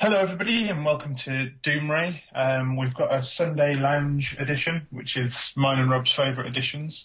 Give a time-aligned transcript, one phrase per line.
[0.00, 2.20] Hello, everybody, and welcome to Doomray.
[2.32, 7.04] Um, we've got a Sunday lounge edition, which is mine and Rob's favourite editions,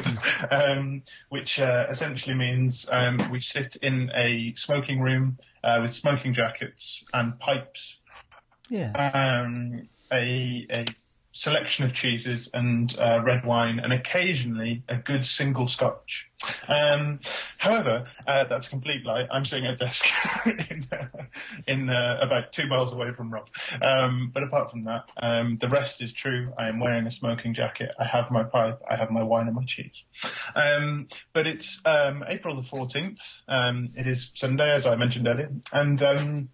[0.50, 6.32] um, which uh, essentially means um, we sit in a smoking room uh, with smoking
[6.32, 7.96] jackets and pipes.
[8.70, 8.94] Yes.
[9.14, 10.86] Um, a, a
[11.32, 16.26] selection of cheeses and uh, red wine, and occasionally a good single scotch.
[16.68, 17.20] Um,
[17.58, 19.26] however, uh, that's a complete lie.
[19.30, 20.04] I'm sitting at a desk
[20.46, 21.06] in, uh,
[21.66, 23.46] in uh, about two miles away from Rob.
[23.80, 26.52] Um, but apart from that, um, the rest is true.
[26.58, 27.90] I am wearing a smoking jacket.
[27.98, 28.80] I have my pipe.
[28.90, 30.02] I have my wine and my cheese.
[30.54, 33.18] Um, but it's um, April the 14th.
[33.48, 36.48] Um, it is Sunday, as I mentioned earlier, and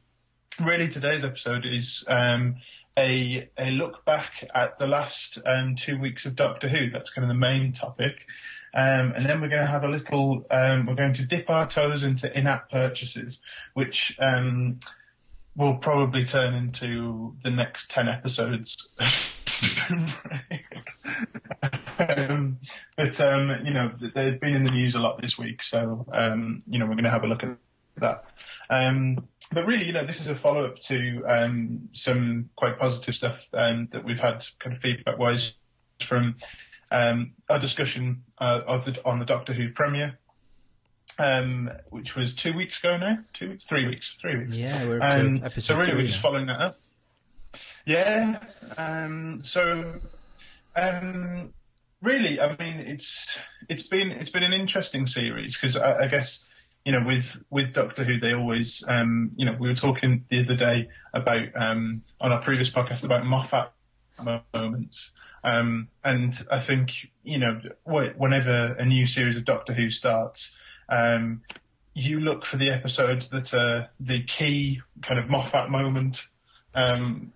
[0.61, 2.57] really today's episode is um,
[2.97, 6.91] a a look back at the last um, two weeks of Doctor Who.
[6.91, 8.15] That's kind of the main topic.
[8.75, 10.47] Um, and then we're going to have a little.
[10.51, 13.39] Um, we're going to dip our toes into in-app purchases,
[13.75, 14.81] which um,
[15.57, 18.89] will probably turn into the next ten episodes.
[21.99, 22.59] um,
[22.97, 26.07] but um, you know, they've been in the news a lot this week, so
[26.67, 27.57] you know, we're going to have a look at
[28.01, 28.25] that.
[29.53, 33.39] But really, you know, this is a follow up to um, some quite positive stuff
[33.55, 35.53] um, that we've had kind of feedback wise
[36.07, 36.37] from
[36.91, 40.19] um, our discussion uh, of the, on the Doctor Who premiere.
[41.19, 44.55] Um, which was two weeks ago now, two weeks, three weeks, three weeks.
[44.55, 46.79] Yeah, we're up to Um, episode so really, we're just following that up.
[47.87, 48.39] Yeah.
[48.77, 49.95] Um, so,
[50.77, 51.53] um,
[52.03, 56.41] really, I mean, it's it's been it's been an interesting series because I, I guess
[56.89, 60.43] you know with with Doctor Who they always um, you know we were talking the
[60.43, 63.73] other day about um, on our previous podcast about Moffat
[64.55, 65.11] moments.
[65.45, 66.91] Um, and I think,
[67.23, 70.51] you know, whenever a new series of Doctor Who starts,
[70.89, 71.43] um,
[71.93, 76.23] you look for the episodes that are the key kind of Moffat moment
[76.75, 77.35] um,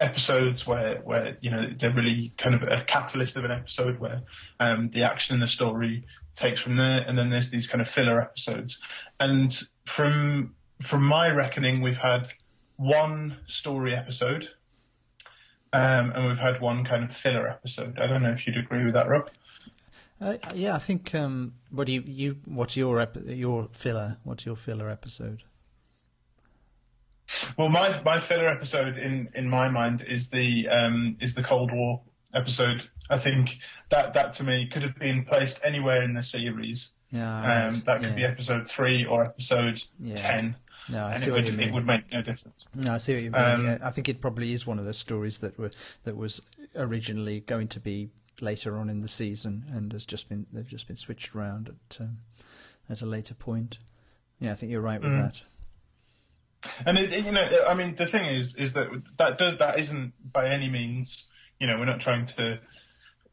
[0.00, 4.22] episodes where, where you know they're really kind of a catalyst of an episode where
[4.58, 6.04] um, the action and the story
[6.36, 8.78] takes from there, and then there's these kind of filler episodes.
[9.20, 9.54] And
[9.94, 10.54] from
[10.88, 12.28] from my reckoning, we've had
[12.76, 14.48] one story episode,
[15.72, 17.98] um, and we've had one kind of filler episode.
[17.98, 19.28] I don't know if you'd agree with that, Rob.
[20.20, 21.14] Uh, yeah, I think.
[21.14, 22.36] Um, what do you, you?
[22.44, 24.18] What's your ep- your filler?
[24.22, 25.42] What's your filler episode?
[27.56, 31.72] Well, my my filler episode in in my mind is the um, is the Cold
[31.72, 32.02] War
[32.34, 32.88] episode.
[33.10, 33.58] I think
[33.90, 36.90] that that to me could have been placed anywhere in the series.
[37.10, 38.14] Yeah, Um, that could yeah.
[38.16, 40.16] be episode three or episode Yeah.
[40.16, 40.56] ten,
[40.88, 41.68] No, I and see it what would you mean.
[41.68, 42.66] it would make no difference.
[42.74, 43.42] No, I see what you mean.
[43.42, 45.72] Um, yeah, I think it probably is one of those stories that were
[46.04, 46.40] that was
[46.74, 48.08] originally going to be
[48.40, 52.00] later on in the season, and has just been they've just been switched around at
[52.00, 52.18] um,
[52.88, 53.78] at a later point.
[54.40, 55.22] Yeah, I think you're right with Mm.
[55.22, 55.42] that.
[56.86, 58.86] And it, it- you know, I mean, the thing is, is that
[59.18, 61.24] that does, that isn't by any means,
[61.60, 62.58] you know, we're not trying to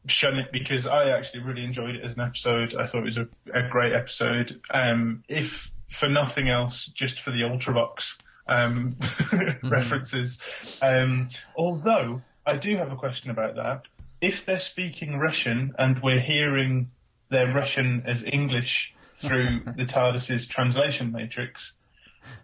[0.06, 2.74] shun it because I actually really enjoyed it as an episode.
[2.74, 4.60] I thought it was a, a great episode.
[4.70, 5.50] Um, if
[5.98, 8.02] for nothing else, just for the Ultravox
[8.46, 8.96] um,
[9.62, 10.38] references.
[10.82, 13.82] Um, although I do have a question about that.
[14.20, 16.90] If they're speaking Russian and we're hearing
[17.30, 19.44] their Russian as English through
[19.76, 21.72] the TARDIS's translation matrix,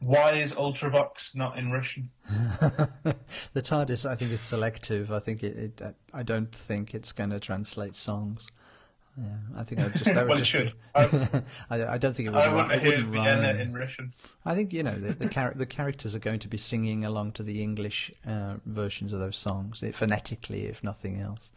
[0.01, 2.11] why is Ultravox not in Russian?
[2.31, 5.13] the TARDIS, I think, is selective.
[5.13, 5.57] I think it.
[5.81, 8.49] it I don't think it's going to translate songs.
[9.19, 9.25] Yeah,
[9.57, 10.67] I think would just that would Well, it just should.
[10.69, 10.75] be.
[10.95, 12.39] I- I, I don't think it would.
[12.39, 13.61] I want to hear Vienna rhyme.
[13.61, 14.13] in Russian.
[14.45, 17.33] I think you know the the, char- the characters are going to be singing along
[17.33, 21.51] to the English uh, versions of those songs eh, phonetically, if nothing else.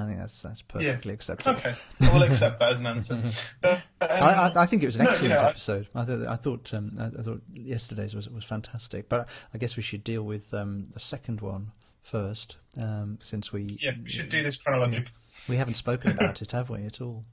[0.00, 1.58] I think that's that's perfectly acceptable.
[1.58, 3.32] Okay, I will accept that as an answer.
[3.60, 5.88] But, um, I, I, think it was an no, you excellent know, episode.
[5.94, 9.82] I, th- I thought um, I, thought yesterday's was was fantastic, but I guess we
[9.82, 11.72] should deal with um, the second one
[12.02, 15.12] first, um, since we yeah, we should do this chronologically.
[15.48, 17.24] we haven't spoken about it, have we, at all?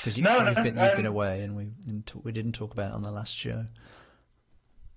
[0.00, 2.32] Because you, No, you've no, been you've been um, away, and we didn't talk, we
[2.32, 3.66] didn't talk about it on the last show.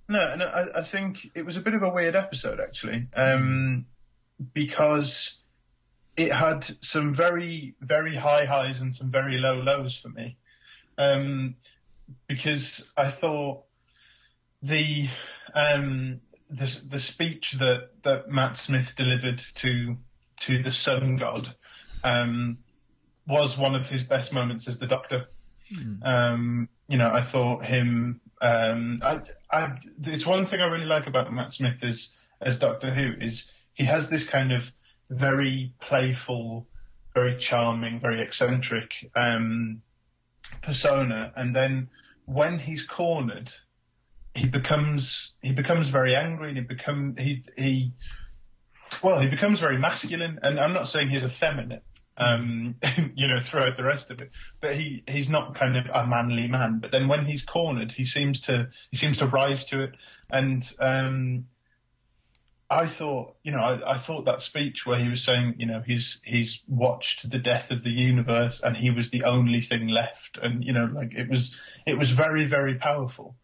[0.07, 3.85] No, no, I, I think it was a bit of a weird episode actually, um,
[4.53, 5.37] because
[6.17, 10.37] it had some very, very high highs and some very low lows for me.
[10.97, 11.55] Um,
[12.27, 13.63] because I thought
[14.61, 15.07] the
[15.55, 16.19] um,
[16.49, 19.95] the the speech that that Matt Smith delivered to
[20.47, 21.55] to the Sun God
[22.03, 22.57] um,
[23.27, 25.25] was one of his best moments as the Doctor.
[26.03, 28.19] Um, you know, I thought him.
[28.41, 29.21] Um, I,
[29.51, 32.09] I, it's one thing I really like about Matt Smith as
[32.41, 34.63] as Doctor Who is he has this kind of
[35.11, 36.67] very playful,
[37.13, 39.81] very charming, very eccentric um,
[40.63, 41.89] persona, and then
[42.25, 43.49] when he's cornered,
[44.33, 47.91] he becomes he becomes very angry and he become he he
[49.03, 50.39] well he becomes very masculine.
[50.41, 51.83] And I'm not saying he's effeminate
[52.17, 52.75] um,
[53.15, 54.31] you know throughout the rest of it
[54.61, 56.79] but he he's not kind of a manly man.
[56.81, 59.91] But then when he's cornered he seems to he seems to rise to it.
[60.29, 61.45] And um,
[62.71, 65.83] I thought, you know, I, I, thought that speech where he was saying, you know,
[65.85, 70.39] he's he's watched the death of the universe and he was the only thing left,
[70.41, 71.53] and you know, like it was
[71.85, 73.35] it was very very powerful.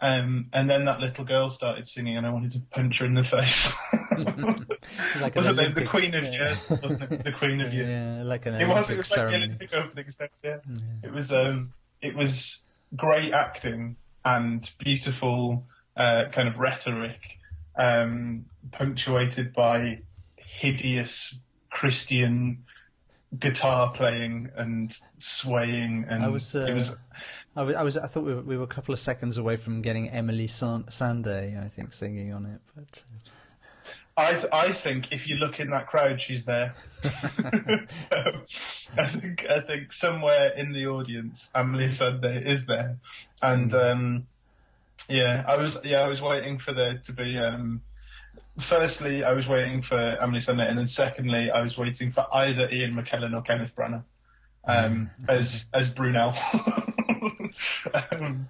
[0.00, 3.14] Um, and then that little girl started singing, and I wanted to punch her in
[3.14, 3.68] the face.
[5.20, 6.56] like wasn't it the Queen of yeah.
[6.70, 7.88] Wasn't it the Queen of Years?
[7.88, 8.88] Yeah, like an it was.
[8.90, 10.04] It was like the Olympic opening
[10.44, 10.58] Yeah.
[10.68, 10.80] yeah.
[11.02, 11.32] It was.
[11.32, 12.60] Um, it was
[12.94, 15.64] great acting and beautiful
[15.96, 17.37] uh, kind of rhetoric
[17.78, 20.00] um, punctuated by
[20.36, 21.36] hideous
[21.70, 22.64] Christian
[23.38, 26.06] guitar playing and swaying.
[26.08, 26.90] And I was, uh, it was.
[27.56, 27.96] I was, I was.
[27.96, 31.64] I thought we were, we were a couple of seconds away from getting Emeli Sandé,
[31.64, 32.60] I think, singing on it.
[32.74, 33.02] But
[34.16, 36.74] uh, I th- I think if you look in that crowd, she's there.
[37.04, 37.86] I
[39.20, 42.98] think I think somewhere in the audience, Emeli Sandé is there,
[43.42, 44.26] and um,
[45.08, 47.38] yeah, I was yeah I was waiting for there to be.
[47.38, 47.82] Um,
[48.60, 52.70] firstly, I was waiting for Emeli Sandé, and then secondly, I was waiting for either
[52.70, 54.04] Ian McKellen or Kenneth Branagh
[54.68, 56.34] um, as as Brunel.
[58.12, 58.48] um,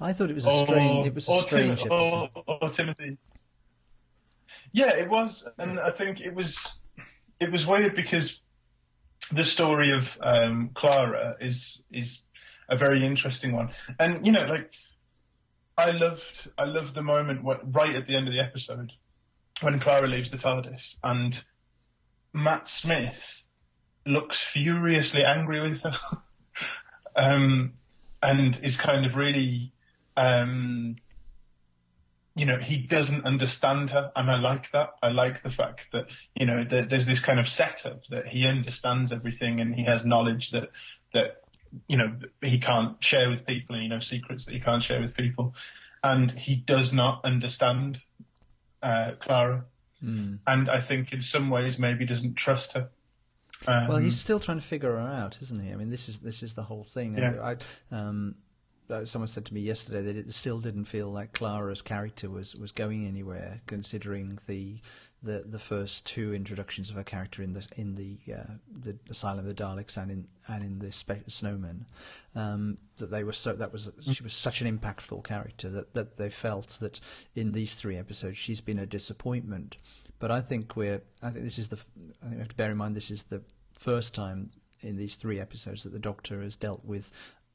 [0.00, 1.06] I thought it was a strange.
[1.06, 2.30] It was a strange Tim, episode.
[2.46, 3.16] Or, or Timothy.
[4.72, 6.56] Yeah, it was, and I think it was
[7.40, 8.38] it was weird because
[9.32, 12.20] the story of um, Clara is is
[12.68, 14.70] a very interesting one, and you know, like
[15.78, 18.92] I loved I loved the moment what, right at the end of the episode
[19.60, 21.34] when Clara leaves the TARDIS and
[22.32, 23.16] Matt Smith
[24.04, 25.92] looks furiously angry with her,
[27.16, 27.72] um,
[28.22, 29.72] and is kind of really,
[30.16, 30.96] um,
[32.34, 34.90] you know, he doesn't understand her, and I like that.
[35.02, 39.12] I like the fact that you know there's this kind of setup that he understands
[39.12, 40.70] everything and he has knowledge that
[41.14, 41.42] that
[41.86, 45.14] you know he can't share with people, you know secrets that he can't share with
[45.14, 45.54] people,
[46.02, 47.98] and he does not understand
[48.82, 49.64] uh, Clara,
[50.02, 50.38] mm.
[50.46, 52.88] and I think in some ways maybe doesn't trust her.
[53.66, 55.72] Um, well, he's still trying to figure her out, isn't he?
[55.72, 57.16] I mean, this is this is the whole thing.
[57.16, 57.40] Yeah.
[57.42, 57.56] I,
[57.94, 58.34] um,
[59.04, 62.72] someone said to me yesterday that it still didn't feel like Clara's character was, was
[62.72, 64.80] going anywhere, considering the
[65.22, 69.40] the the first two introductions of her character in the in the uh, the Asylum
[69.40, 71.86] of the Daleks and in and in the Spe- Snowmen,
[72.34, 76.16] um, that they were so that was she was such an impactful character that that
[76.16, 77.00] they felt that
[77.34, 79.76] in these three episodes she's been a disappointment.
[80.18, 81.76] But I think we're I think this is the
[82.22, 83.42] I think we have to bear in mind this is the
[83.72, 84.50] first time
[84.80, 87.10] in these three episodes that the Doctor has dealt with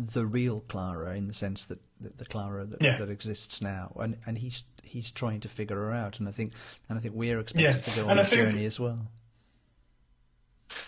[0.05, 2.97] the real Clara in the sense that, that the Clara that, yeah.
[2.97, 6.53] that exists now, and and he's he's trying to figure her out, and I think
[6.89, 7.93] and I think we're expected yeah.
[7.93, 9.07] to go on a journey as well.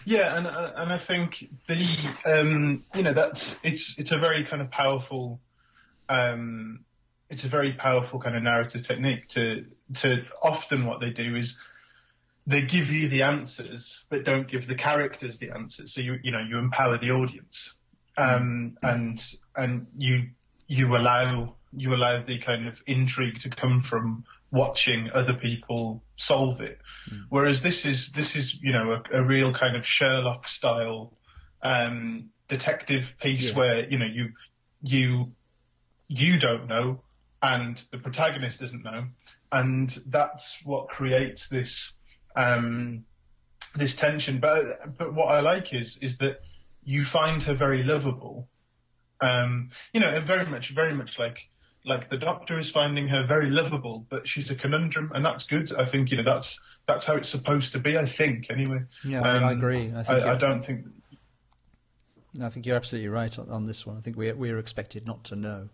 [0.05, 1.35] Yeah, and and I think
[1.67, 1.95] the
[2.25, 5.39] um, you know that's it's it's a very kind of powerful
[6.09, 6.85] um,
[7.29, 9.65] it's a very powerful kind of narrative technique to
[10.01, 11.55] to often what they do is
[12.45, 16.31] they give you the answers but don't give the characters the answers so you you
[16.31, 17.71] know you empower the audience
[18.17, 19.19] um, and
[19.55, 20.29] and you
[20.67, 26.61] you allow you allow the kind of intrigue to come from watching other people solve
[26.61, 26.79] it.
[27.11, 27.23] Mm.
[27.29, 31.13] Whereas this is this is you know a, a real kind of Sherlock style
[31.61, 33.57] um, detective piece yeah.
[33.57, 34.29] where you know you
[34.81, 35.31] you
[36.07, 37.01] you don't know
[37.43, 39.05] and the protagonist doesn't know,
[39.51, 41.93] and that's what creates this
[42.35, 43.03] um,
[43.75, 44.39] this tension.
[44.39, 46.37] But but what I like is is that
[46.85, 48.47] you find her very lovable.
[49.21, 51.37] Um, you know, very much, very much like
[51.85, 55.71] like the Doctor is finding her very lovable, but she's a conundrum, and that's good.
[55.77, 57.97] I think you know that's that's how it's supposed to be.
[57.97, 58.79] I think anyway.
[59.03, 59.91] Yeah, um, I agree.
[59.93, 60.85] I, I, I don't think.
[62.41, 63.97] I think you're absolutely right on, on this one.
[63.97, 65.69] I think we're we're expected not to know,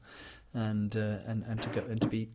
[0.54, 2.30] and uh, and and to go and to be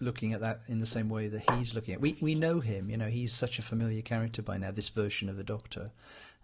[0.00, 2.00] looking at that in the same way that he's looking at.
[2.00, 2.90] We we know him.
[2.90, 4.70] You know, he's such a familiar character by now.
[4.70, 5.92] This version of the Doctor,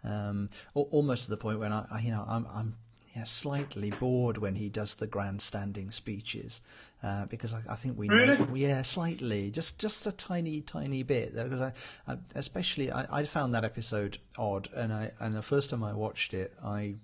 [0.07, 2.77] um, almost to the point when I, you know, I'm, I'm
[3.17, 6.61] yeah, slightly bored when he does the grandstanding speeches
[7.03, 8.37] uh, because I, I, think we really?
[8.39, 11.35] know, yeah, slightly, just just a tiny, tiny bit.
[11.35, 11.73] Because I,
[12.07, 15.95] I especially, I, I, found that episode odd, and I and the first time I
[15.95, 16.97] watched it, I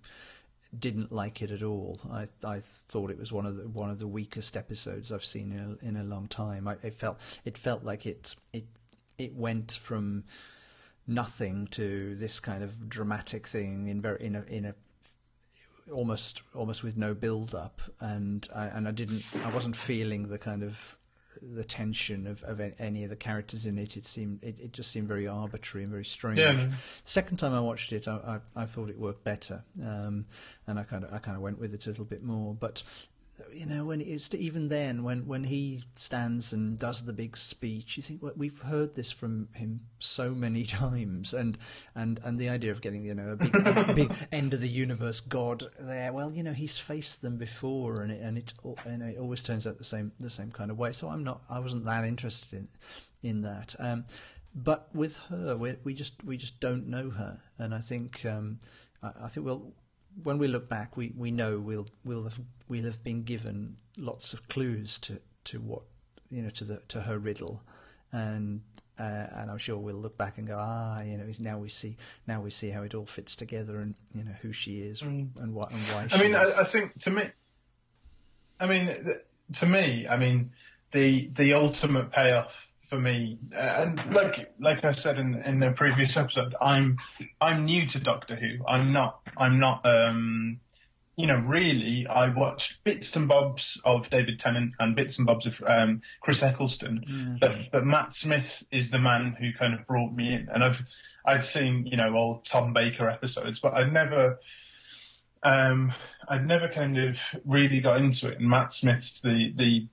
[0.78, 1.98] didn't like it at all.
[2.12, 5.50] I I thought it was one of the one of the weakest episodes I've seen
[5.52, 6.68] in a, in a long time.
[6.68, 8.64] I, it felt it felt like it it
[9.16, 10.24] it went from
[11.14, 14.74] nothing to this kind of dramatic thing in very in a in a
[15.92, 20.38] almost almost with no build up, and I, and I didn't I wasn't feeling the
[20.38, 20.96] kind of
[21.40, 23.96] the tension of, of any of the characters in it.
[23.96, 26.38] It seemed it, it just seemed very arbitrary and very strange.
[26.38, 26.70] Yeah.
[27.04, 30.26] Second time I watched it, I, I, I thought it worked better, um,
[30.66, 32.54] and I kind of I kind of went with it a little bit more.
[32.54, 32.82] But
[33.52, 37.96] you know, when it's even then, when when he stands and does the big speech,
[37.96, 41.58] you think well, we've heard this from him so many times, and
[41.94, 44.68] and and the idea of getting you know a big a big end of the
[44.68, 46.12] universe god there.
[46.12, 49.66] Well, you know, he's faced them before, and it and it and it always turns
[49.66, 50.92] out the same the same kind of way.
[50.92, 52.68] So I'm not I wasn't that interested in
[53.22, 53.74] in that.
[53.78, 54.04] Um,
[54.54, 58.58] but with her, we, we just we just don't know her, and I think um,
[59.02, 59.72] I, I think we'll
[60.22, 64.32] when we look back, we, we know we'll we'll have we'll have been given lots
[64.32, 65.82] of clues to, to what
[66.30, 67.62] you know to the to her riddle,
[68.12, 68.60] and
[68.98, 71.96] uh, and I'm sure we'll look back and go ah you know now we see
[72.26, 75.28] now we see how it all fits together and you know who she is mm.
[75.40, 76.08] and what and why.
[76.12, 77.24] I mean, I, I, think to me,
[78.60, 79.14] I mean
[79.60, 80.52] to me, I mean
[80.92, 82.52] the the ultimate payoff
[82.92, 83.38] for me.
[83.56, 86.98] Uh, and like like I said in in the previous episode, I'm
[87.40, 88.64] I'm new to Doctor Who.
[88.66, 90.60] I'm not I'm not um
[91.16, 95.46] you know really I watched bits and bobs of David Tennant and bits and bobs
[95.46, 97.36] of um, Chris Eccleston, mm-hmm.
[97.40, 100.76] but but Matt Smith is the man who kind of brought me in, and I've
[101.24, 104.38] I'd seen you know old Tom Baker episodes, but I'd never.
[105.44, 105.92] Um,
[106.28, 109.88] I'd never kind of really got into it, and Matt Smith's the the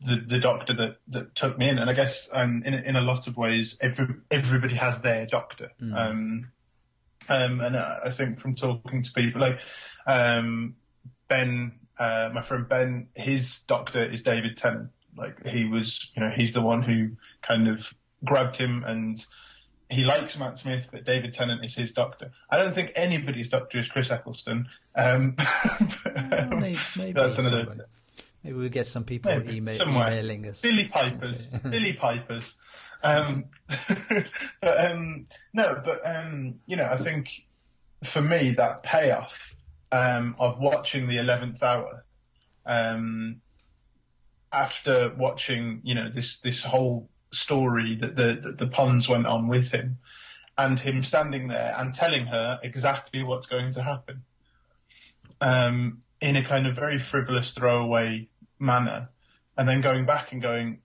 [0.00, 1.78] the, the doctor that, that took me in.
[1.78, 5.70] And I guess um, in in a lot of ways, every, everybody has their doctor.
[5.82, 5.96] Mm.
[5.96, 6.48] Um,
[7.28, 9.58] um, and I think from talking to people like
[10.06, 10.76] um,
[11.28, 14.90] Ben, uh, my friend Ben, his doctor is David Tennant.
[15.16, 17.10] Like he was, you know, he's the one who
[17.46, 17.78] kind of
[18.24, 19.18] grabbed him and
[19.90, 22.32] he likes Matt Smith, but David Tennant is his doctor.
[22.50, 24.66] I don't think anybody's doctor is Chris Eccleston.
[24.96, 25.36] Um,
[26.04, 27.86] well, maybe, maybe that's another.
[28.44, 30.60] Maybe we'll get some people Maybe, email, emailing us.
[30.60, 31.48] Billie Pipers.
[31.62, 32.52] Billie Pipers.
[33.02, 33.46] Um,
[34.60, 37.26] but um, no, but um, you know, I think
[38.12, 39.32] for me that payoff
[39.90, 42.04] um, of watching the eleventh hour
[42.66, 43.40] um,
[44.52, 49.48] after watching, you know, this this whole story that the that the Ponds went on
[49.48, 49.96] with him,
[50.58, 54.22] and him standing there and telling her exactly what's going to happen.
[55.40, 59.08] Um, in a kind of very frivolous throwaway manner,
[59.56, 60.80] and then going back and going,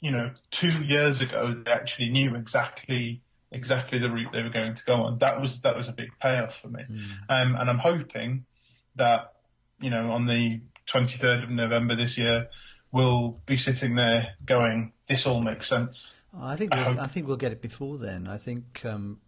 [0.00, 4.74] you know, two years ago they actually knew exactly exactly the route they were going
[4.76, 5.18] to go on.
[5.18, 6.96] That was that was a big payoff for me, mm.
[7.28, 8.44] um, and I'm hoping
[8.96, 9.32] that
[9.80, 10.60] you know on the
[10.92, 12.48] 23rd of November this year
[12.92, 16.10] we'll be sitting there going, this all makes sense.
[16.38, 18.28] I think we'll, I, I think we'll get it before then.
[18.28, 19.18] I think um,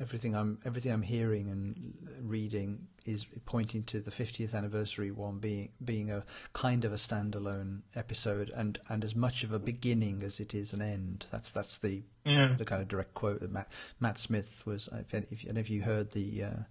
[0.00, 5.70] everything I'm everything I'm hearing and reading is pointing to the 50th anniversary one being
[5.84, 10.38] being a kind of a standalone episode and, and as much of a beginning as
[10.38, 11.26] it is an end.
[11.32, 12.54] That's that's the yeah.
[12.56, 14.88] the kind of direct quote that Matt Matt Smith was.
[14.92, 16.62] If, if, if you heard the uh,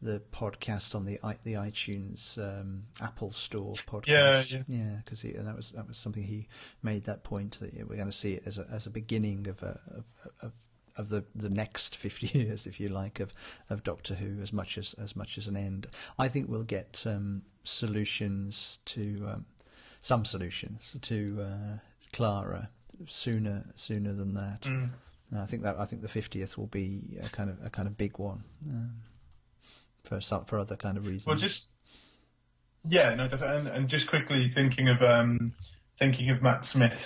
[0.00, 4.52] the podcast on the the iTunes um, Apple Store podcast.
[4.52, 6.48] Yeah, yeah, because yeah, that was that was something he
[6.82, 9.62] made that point that we're going to see it as a as a beginning of
[9.62, 10.04] a of,
[10.42, 10.52] of
[10.96, 13.32] of the, the next 50 years, if you like, of,
[13.70, 15.86] of Doctor Who as much as as much as an end.
[16.18, 19.46] I think we'll get um, solutions to um,
[20.00, 21.78] some solutions to uh,
[22.12, 22.68] Clara
[23.06, 24.62] sooner sooner than that.
[24.62, 24.90] Mm.
[25.36, 27.96] I think that I think the 50th will be a kind of a kind of
[27.96, 28.44] big one.
[28.72, 28.92] Um,
[30.08, 31.26] for some for other kind of reasons.
[31.26, 31.68] Well, just
[32.88, 35.52] yeah, no, and, and just quickly thinking of um,
[35.98, 36.98] thinking of Matt Smith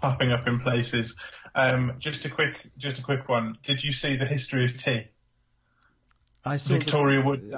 [0.00, 1.14] popping up in places.
[1.54, 3.56] Um, just a quick, just a quick one.
[3.62, 5.08] Did you see the history of tea?
[6.44, 7.54] I saw Victoria the, Wood.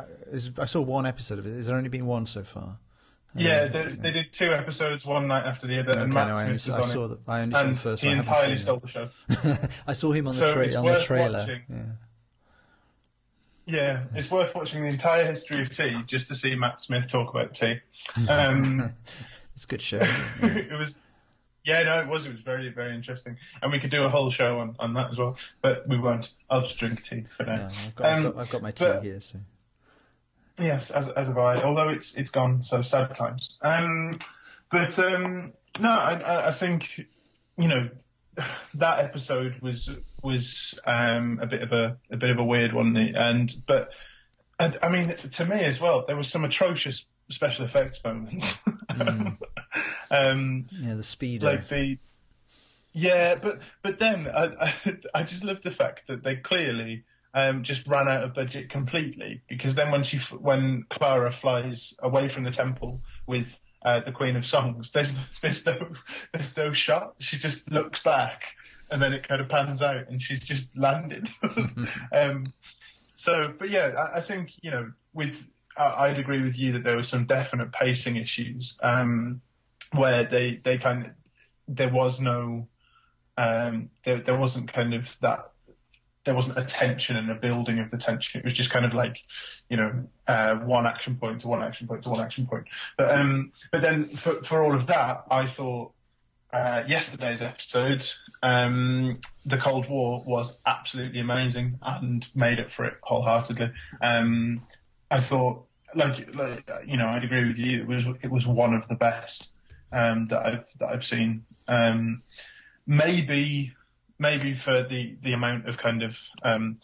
[0.59, 1.55] I saw one episode of it.
[1.55, 2.79] Has there only been one so far?
[3.37, 6.35] Yeah, they, they, did two episodes, one night after the other, okay, and Matt no,
[6.35, 8.17] Smith I, only, I saw the, I only saw the first he one.
[8.17, 9.09] He entirely stole the show.
[9.89, 11.63] I saw him on the, tra- on the trailer.
[11.69, 11.83] Yeah.
[13.67, 17.31] Yeah, it's worth watching the entire history of tea just to see Matt Smith talk
[17.31, 17.81] about tea.
[18.29, 18.93] Um,
[19.55, 20.01] it's a good show.
[20.43, 20.95] it was,
[21.65, 22.27] yeah, no, it was.
[22.27, 25.13] It was very, very interesting, and we could do a whole show on, on that
[25.13, 25.37] as well.
[25.63, 26.27] But we won't.
[26.51, 27.71] I'll just drink tea for now.
[27.87, 29.21] I've, got, um, I've, got, I've, got, my tea but, here.
[29.21, 29.39] So.
[30.59, 31.63] Yes, as as have I.
[31.63, 33.49] Although it's it's gone, so sad times.
[33.63, 34.19] Um,
[34.71, 36.85] but um, no, I, I think
[37.57, 37.89] you know
[38.75, 39.91] that episode was
[40.23, 43.91] was um, a bit of a a bit of a weird one, and but
[44.59, 48.47] and, I mean to me as well, there was some atrocious special effects moments.
[48.91, 49.37] Mm.
[50.11, 51.99] um, yeah, the speed, like the
[52.93, 54.75] yeah, but but then I, I,
[55.15, 59.43] I just love the fact that they clearly um, just ran out of budget completely
[59.49, 64.37] because then when she when Clara flies away from the temple with uh, the Queen
[64.37, 65.91] of Songs, there's there's no
[66.33, 67.15] there's no shot.
[67.19, 68.45] She just looks back
[68.91, 71.29] and then it kind of pans out and she's just landed.
[72.13, 72.53] um,
[73.15, 76.97] so, but yeah, I, I, think you know with I'd agree with you that there
[76.97, 79.41] were some definite pacing issues um,
[79.93, 81.13] where they they kind of
[81.69, 82.69] there was no
[83.37, 85.53] um, there there wasn't kind of that
[86.25, 88.41] there wasn't a tension and a building of the tension.
[88.41, 89.19] It was just kind of like,
[89.69, 92.65] you know, uh, one action point to one action point to one action point.
[92.97, 95.93] But um, but then for for all of that, I thought
[96.55, 98.09] uh, yesterday's episode,
[98.43, 103.73] um, the Cold War was absolutely amazing and made up for it wholeheartedly.
[104.01, 104.63] Um,
[105.11, 105.65] I thought,
[105.95, 107.81] like, like, you know, I'd agree with you.
[107.81, 109.49] It was it was one of the best
[109.93, 111.45] um, that I've that I've seen.
[111.67, 112.23] Um,
[112.87, 113.73] maybe
[114.19, 116.79] maybe for the the amount of kind of um,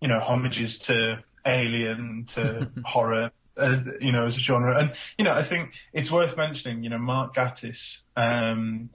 [0.00, 3.30] you know homages to Alien to horror.
[3.56, 6.82] Uh, you know, as a genre, and you know, I think it's worth mentioning.
[6.82, 8.88] You know, Mark Gatiss, um,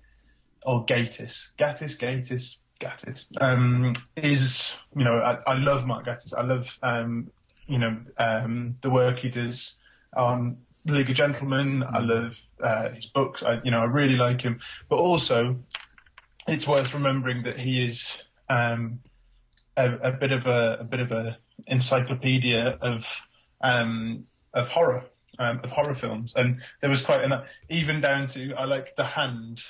[0.65, 6.33] or Gatiss, Gatiss, Gatiss, Gatiss, um, is you know, I, I, love Mark Gatiss.
[6.35, 7.29] I love um,
[7.67, 9.75] you know um, the work he does
[10.15, 11.83] on League of Gentlemen.
[11.83, 13.43] I love uh, his books.
[13.43, 14.61] I, you know, I really like him.
[14.89, 15.57] But also,
[16.47, 18.99] it's worth remembering that he is um,
[19.75, 21.37] a, a, bit of a, a, bit of a
[21.67, 23.21] encyclopedia of
[23.61, 25.05] um, of horror
[25.39, 27.33] um, of horror films, and there was quite an
[27.69, 29.63] even down to I like the hand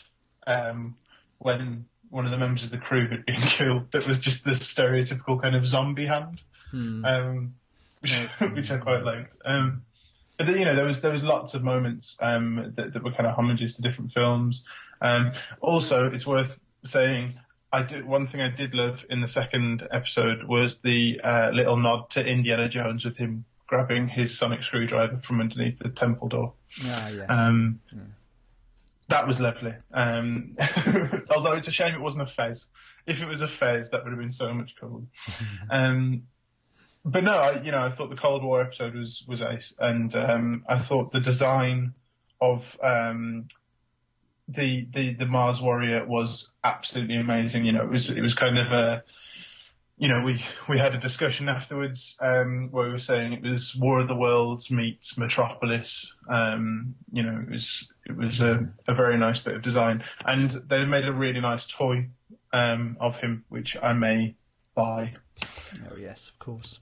[0.45, 0.95] um,
[1.39, 3.91] when one of the members of the crew had been killed.
[3.91, 6.41] That was just the stereotypical kind of zombie hand,
[6.71, 7.03] hmm.
[7.05, 7.55] Um,
[8.01, 8.13] which,
[8.53, 9.35] which I quite liked.
[9.45, 9.83] Um,
[10.37, 13.27] but you know, there was there was lots of moments um, that, that, were kind
[13.27, 14.63] of homages to different films.
[15.01, 17.35] Um, also, it's worth saying
[17.71, 21.77] I did one thing I did love in the second episode was the uh, little
[21.77, 26.53] nod to Indiana Jones with him grabbing his sonic screwdriver from underneath the temple door.
[26.83, 27.25] Ah, yes.
[27.29, 28.01] Um, yeah.
[29.09, 29.73] That was lovely.
[29.93, 30.55] Um,
[31.29, 32.67] although it's a shame it wasn't a fez.
[33.05, 35.03] If it was a fez, that would have been so much cooler.
[35.69, 36.23] um,
[37.03, 40.15] but no, I, you know, I thought the Cold War episode was was ace, and
[40.15, 41.93] um, I thought the design
[42.41, 43.47] of um,
[44.47, 47.65] the the the Mars Warrior was absolutely amazing.
[47.65, 49.03] You know, it was it was kind of a
[49.97, 53.75] you know, we we had a discussion afterwards um, where we were saying it was
[53.79, 56.11] War of the Worlds meets Metropolis.
[56.29, 60.51] Um, you know, it was it was a, a, very nice bit of design, and
[60.69, 62.09] they made a really nice toy
[62.51, 64.35] um, of him, which I may
[64.75, 65.13] buy.
[65.89, 66.79] Oh yes, of course.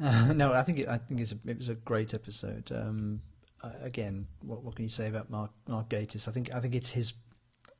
[0.00, 2.72] Uh, no, I think it, I think a, it was a great episode.
[2.74, 3.22] Um,
[3.62, 6.28] uh, again, what, what can you say about Mark Mark Gatiss?
[6.28, 7.14] I think I think it's his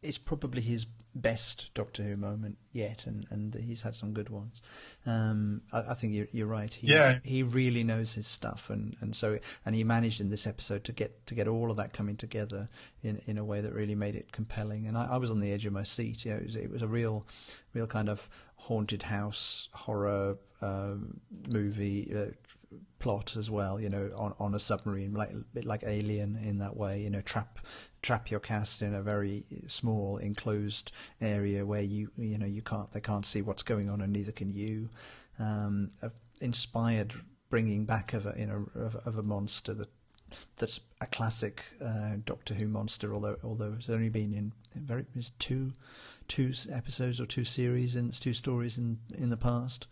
[0.03, 4.63] it's probably his best Doctor Who moment yet, and, and he's had some good ones.
[5.07, 6.73] Um, I, I, think you're, you're, right.
[6.73, 7.19] He, yeah.
[7.25, 10.93] he really knows his stuff, and, and so and he managed in this episode to
[10.93, 12.69] get to get all of that coming together
[13.03, 14.87] in in a way that really made it compelling.
[14.87, 16.25] And I, I was on the edge of my seat.
[16.25, 17.27] You know, it was, it was a real,
[17.75, 20.95] real kind of haunted house horror uh,
[21.49, 22.13] movie.
[22.15, 22.33] Uh,
[22.99, 26.59] plot as well, you know, on, on a submarine, like a bit like Alien in
[26.59, 27.59] that way, you know, trap
[28.03, 32.93] trap your cast in a very small enclosed area where you you know you can't
[32.93, 34.89] they can't see what's going on and neither can you.
[35.39, 35.91] Um,
[36.41, 37.15] inspired
[37.51, 39.89] bringing back of a you know of, of a monster that
[40.57, 45.07] that's a classic uh, Doctor Who monster, although although it's only been in very
[45.39, 45.73] two
[46.27, 49.87] two episodes or two series in two stories in in the past.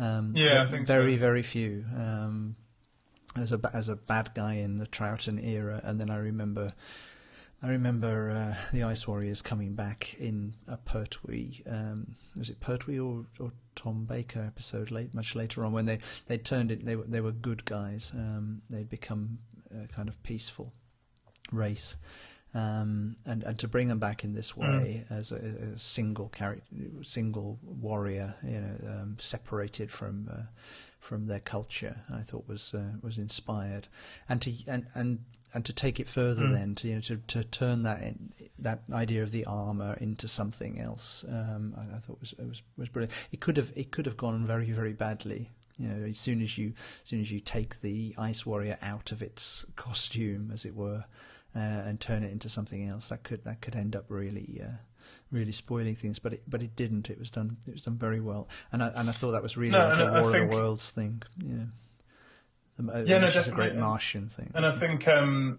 [0.00, 1.20] Um, yeah, I think very so.
[1.20, 1.84] very few.
[1.94, 2.56] Um,
[3.36, 6.72] as a as a bad guy in the Troughton era, and then I remember
[7.62, 11.62] I remember uh, the Ice Warriors coming back in a Pertwee.
[11.68, 15.98] Um, was it Pertwee or, or Tom Baker episode late, much later on when they
[16.26, 16.84] they turned it.
[16.84, 18.12] They were they were good guys.
[18.14, 19.38] Um, they'd become
[19.78, 20.72] a kind of peaceful
[21.52, 21.96] race.
[22.52, 25.16] Um, and and to bring them back in this way mm.
[25.16, 26.64] as a, a, single character,
[27.02, 30.42] single warrior, you know, um, separated from uh,
[30.98, 33.86] from their culture, I thought was uh, was inspired,
[34.28, 35.20] and to and and
[35.54, 36.52] and to take it further mm.
[36.52, 40.28] then to you know to, to turn that in, that idea of the armor into
[40.28, 44.06] something else um, I, I, thought was was was brilliant it could have it could
[44.06, 47.40] have gone very very badly you know as soon as you as soon as you
[47.40, 51.04] take the ice warrior out of its costume as it were
[51.54, 54.76] uh, and turn it into something else that could that could end up really uh,
[55.30, 56.18] really spoiling things.
[56.18, 57.10] But it but it didn't.
[57.10, 58.48] It was done it was done very well.
[58.72, 60.90] And I and I thought that was really no, like a War of the Worlds
[60.90, 61.66] thing you know.
[62.88, 64.50] Uh, yeah, no, is a great Martian thing.
[64.54, 65.58] And I think, um,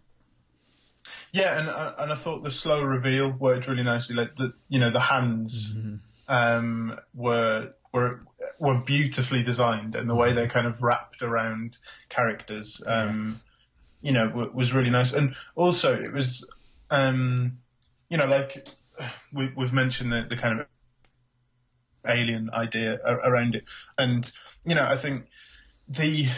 [1.32, 4.16] yeah, and uh, and I thought the slow reveal worked really nicely.
[4.16, 5.96] Like the you know the hands, mm-hmm.
[6.28, 8.22] um, were were
[8.60, 11.78] were beautifully designed, and the way they kind of wrapped around
[12.10, 13.40] characters, um,
[14.02, 15.12] you know, w- was really nice.
[15.12, 16.48] And also, it was,
[16.90, 17.58] um,
[18.10, 18.68] you know, like
[19.34, 20.68] we, we've mentioned the, the kind of
[22.08, 23.64] alien idea around it,
[23.98, 24.32] and
[24.66, 25.28] you know, I think
[25.88, 26.30] the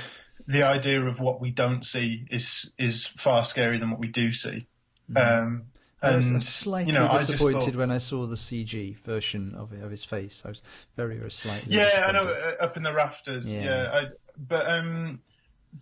[0.46, 4.32] the idea of what we don't see is is far scarier than what we do
[4.32, 4.68] see.
[5.12, 5.42] Mm.
[5.42, 5.64] Um,
[6.02, 9.72] I was slightly you know, disappointed I thought, when I saw the CG version of
[9.72, 10.44] of his face.
[10.46, 10.62] I was
[10.98, 11.74] very, very slightly.
[11.76, 13.52] Yeah, I know, uh, up in the rafters.
[13.52, 14.04] Yeah, yeah I,
[14.38, 15.22] but um,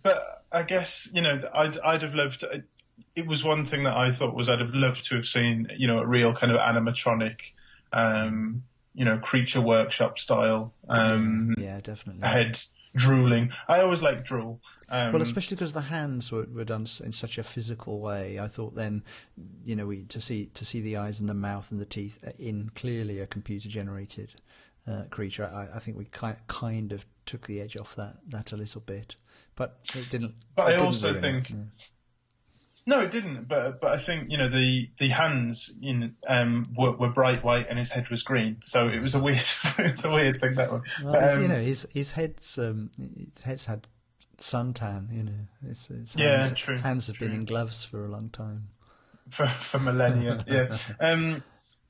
[0.02, 2.44] but I guess you know, I'd I'd have loved.
[2.44, 2.58] Uh,
[3.14, 5.86] it was one thing that I thought was I'd have loved to have seen, you
[5.86, 7.36] know, a real kind of animatronic,
[7.92, 8.62] um,
[8.94, 10.72] you know, creature workshop style.
[10.88, 12.26] Um, yeah, definitely.
[12.26, 12.60] Head
[12.94, 13.50] drooling.
[13.68, 14.60] I always like drool.
[14.88, 18.38] Um, well, especially because the hands were, were done in such a physical way.
[18.38, 19.02] I thought then,
[19.64, 22.18] you know, we to see to see the eyes and the mouth and the teeth
[22.38, 24.34] in clearly a computer generated
[24.86, 25.50] uh, creature.
[25.52, 28.80] I, I, think we kind kind of took the edge off that that a little
[28.80, 29.16] bit,
[29.54, 30.34] but it didn't.
[30.54, 31.50] But it I also think.
[31.50, 31.56] yeah.
[32.84, 33.46] No, it didn't.
[33.46, 37.66] But but I think you know the the hands in um were, were bright white
[37.70, 38.60] and his head was green.
[38.64, 39.44] So it was a weird
[39.78, 40.82] it's a weird thing that one.
[41.02, 43.86] Well, but, um, you know his his head's um his head's had
[44.38, 45.14] suntan.
[45.16, 46.76] You know, his, his hands, yeah, true.
[46.76, 47.28] Hands have true.
[47.28, 48.68] been in gloves for a long time.
[49.30, 50.76] For for millennia, yeah.
[51.00, 51.44] Um,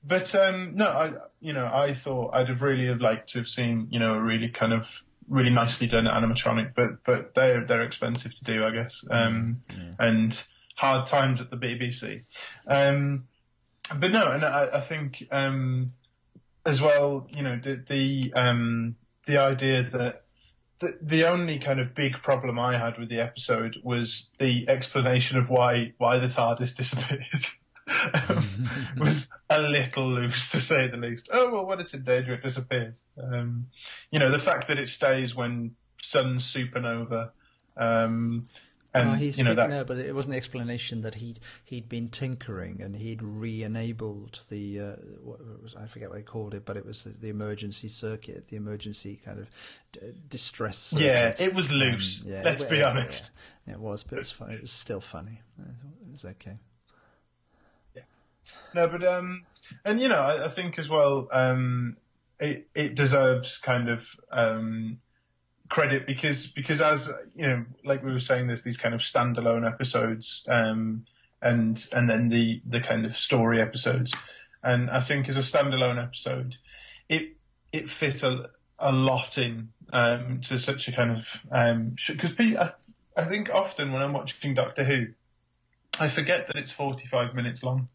[0.04, 3.48] but um, no, I you know I thought I'd have really have liked to have
[3.48, 4.88] seen you know a really kind of
[5.28, 9.04] really nicely done animatronic, but but they're they're expensive to do, I guess.
[9.10, 10.06] Um, yeah.
[10.06, 10.42] and
[10.76, 12.22] hard times at the BBC.
[12.66, 13.28] Um,
[13.98, 15.92] but no, and I, I think um,
[16.64, 20.24] as well, you know, the the, um, the idea that
[20.80, 25.38] the, the only kind of big problem I had with the episode was the explanation
[25.38, 27.46] of why why the TARDIS disappeared.
[28.98, 31.28] was a little loose to say the least.
[31.32, 33.02] Oh well, when it's in danger, it disappears.
[33.20, 33.66] Um,
[34.10, 37.30] you know, the fact that it stays when suns supernova,
[37.76, 38.46] um,
[38.94, 39.70] and oh, he's you know, that...
[39.70, 44.80] no, but it wasn't the explanation that he'd he'd been tinkering and he'd re-enabled the
[44.80, 47.88] uh, what was I forget what he called it, but it was the, the emergency
[47.88, 49.50] circuit, the emergency kind of
[49.92, 50.78] d- distress.
[50.78, 51.04] Circuit.
[51.04, 52.22] Yeah, it was loose.
[52.24, 53.32] Um, yeah, let's it, be honest.
[53.66, 54.50] Yeah, it was, but it was, fun.
[54.50, 55.40] it was still funny.
[55.58, 56.58] It was okay.
[58.74, 59.44] No, but um,
[59.84, 61.96] and you know, I, I think as well, um,
[62.40, 64.98] it it deserves kind of um
[65.68, 69.66] credit because because as you know, like we were saying, there's these kind of standalone
[69.66, 71.04] episodes, um,
[71.40, 74.12] and and then the the kind of story episodes,
[74.62, 76.56] and I think as a standalone episode,
[77.08, 77.36] it
[77.72, 82.70] it fit a a lot in um, to such a kind of because um, I,
[83.16, 85.06] I think often when I'm watching Doctor Who,
[85.98, 87.88] I forget that it's 45 minutes long.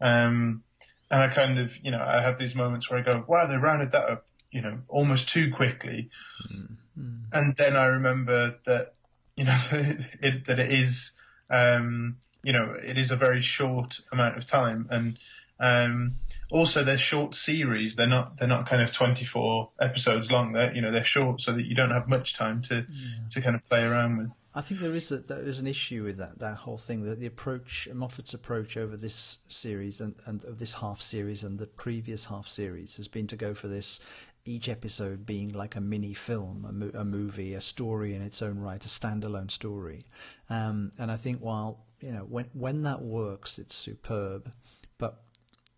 [0.00, 0.62] Um,
[1.10, 3.56] and I kind of, you know, I have these moments where I go, wow, they
[3.56, 6.10] rounded that up, you know, almost too quickly.
[6.52, 6.76] Mm.
[6.98, 7.20] Mm.
[7.32, 8.94] And then I remember that
[9.36, 11.12] you know it, that it is
[11.50, 15.18] um, you know it is a very short amount of time, and
[15.60, 16.16] um,
[16.50, 17.96] also they're short series.
[17.96, 20.52] They're not they're not kind of twenty four episodes long.
[20.52, 23.28] They're you know they're short so that you don't have much time to yeah.
[23.30, 24.30] to kind of play around with.
[24.56, 27.20] I think there is a, there is an issue with that that whole thing that
[27.20, 31.66] the approach Moffat's approach over this series and, and of this half series and the
[31.66, 34.00] previous half series has been to go for this
[34.46, 38.40] each episode being like a mini film, a, mo- a movie, a story in its
[38.40, 40.06] own right, a standalone story.
[40.48, 44.50] Um, and I think while you know when when that works, it's superb.
[44.96, 45.20] But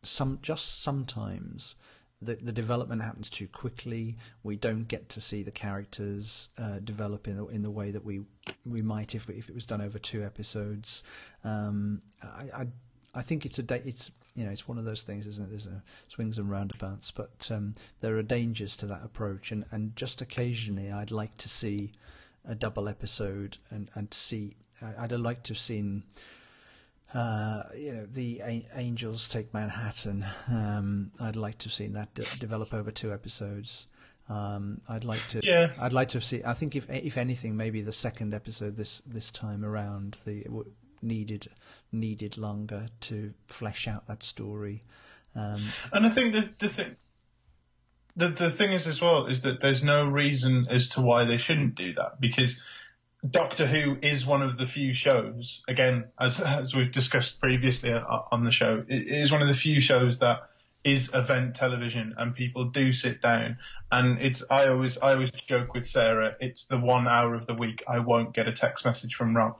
[0.05, 1.75] some just sometimes
[2.21, 4.17] the the development happens too quickly.
[4.43, 8.23] We don't get to see the characters uh, develop in in the way that we
[8.67, 11.03] we might if if it was done over two episodes.
[11.45, 12.67] Um, I, I
[13.15, 15.51] I think it's a it's you know, it's one of those things, isn't it?
[15.51, 19.97] There's a swings and roundabouts, but um, there are dangers to that approach, and, and
[19.97, 21.91] just occasionally, I'd like to see
[22.47, 24.53] a double episode and and see.
[24.97, 26.05] I'd like to have seen.
[27.15, 30.25] Uh, you know, the a- Angels take Manhattan.
[30.51, 33.87] Um, I'd like to have seen that de- develop over two episodes.
[34.29, 35.41] Um, I'd like to.
[35.43, 35.73] Yeah.
[35.81, 36.43] I'd like to see.
[36.45, 40.45] I think if if anything, maybe the second episode this this time around, the
[41.01, 41.49] needed
[41.93, 44.83] needed longer to flesh out that story.
[45.35, 46.97] Um, and I think the the thing.
[48.17, 51.37] The, the thing is as well is that there's no reason as to why they
[51.37, 52.61] shouldn't do that because
[53.29, 58.45] Doctor Who is one of the few shows again as as we've discussed previously on
[58.45, 60.49] the show it is one of the few shows that
[60.85, 63.59] is event television and people do sit down.
[63.91, 67.55] And it's I always I always joke with Sarah it's the one hour of the
[67.55, 69.57] week I won't get a text message from Rob.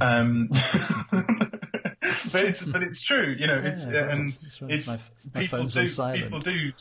[0.00, 0.48] Um,
[2.32, 3.56] but it's but it's true, you know.
[3.56, 4.36] It's yeah, and
[4.68, 4.98] it's, my,
[5.34, 6.72] my people do people do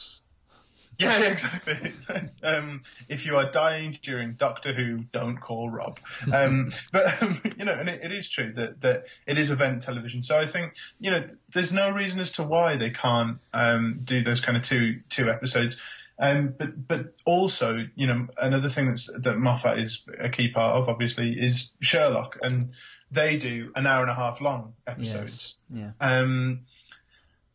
[1.04, 1.94] Yeah, exactly.
[2.44, 5.98] um, if you are dying during Doctor Who, don't call Rob.
[6.34, 9.82] Um, but um, you know, and it, it is true that that it is event
[9.82, 10.22] television.
[10.22, 14.22] So I think you know, there's no reason as to why they can't um, do
[14.22, 15.78] those kind of two two episodes.
[16.20, 20.76] Um, but but also, you know, another thing that's that Moffat is a key part
[20.76, 22.72] of, obviously, is Sherlock, and
[23.10, 25.56] they do an hour and a half long episodes.
[25.72, 25.94] Yes.
[26.02, 26.22] Yeah.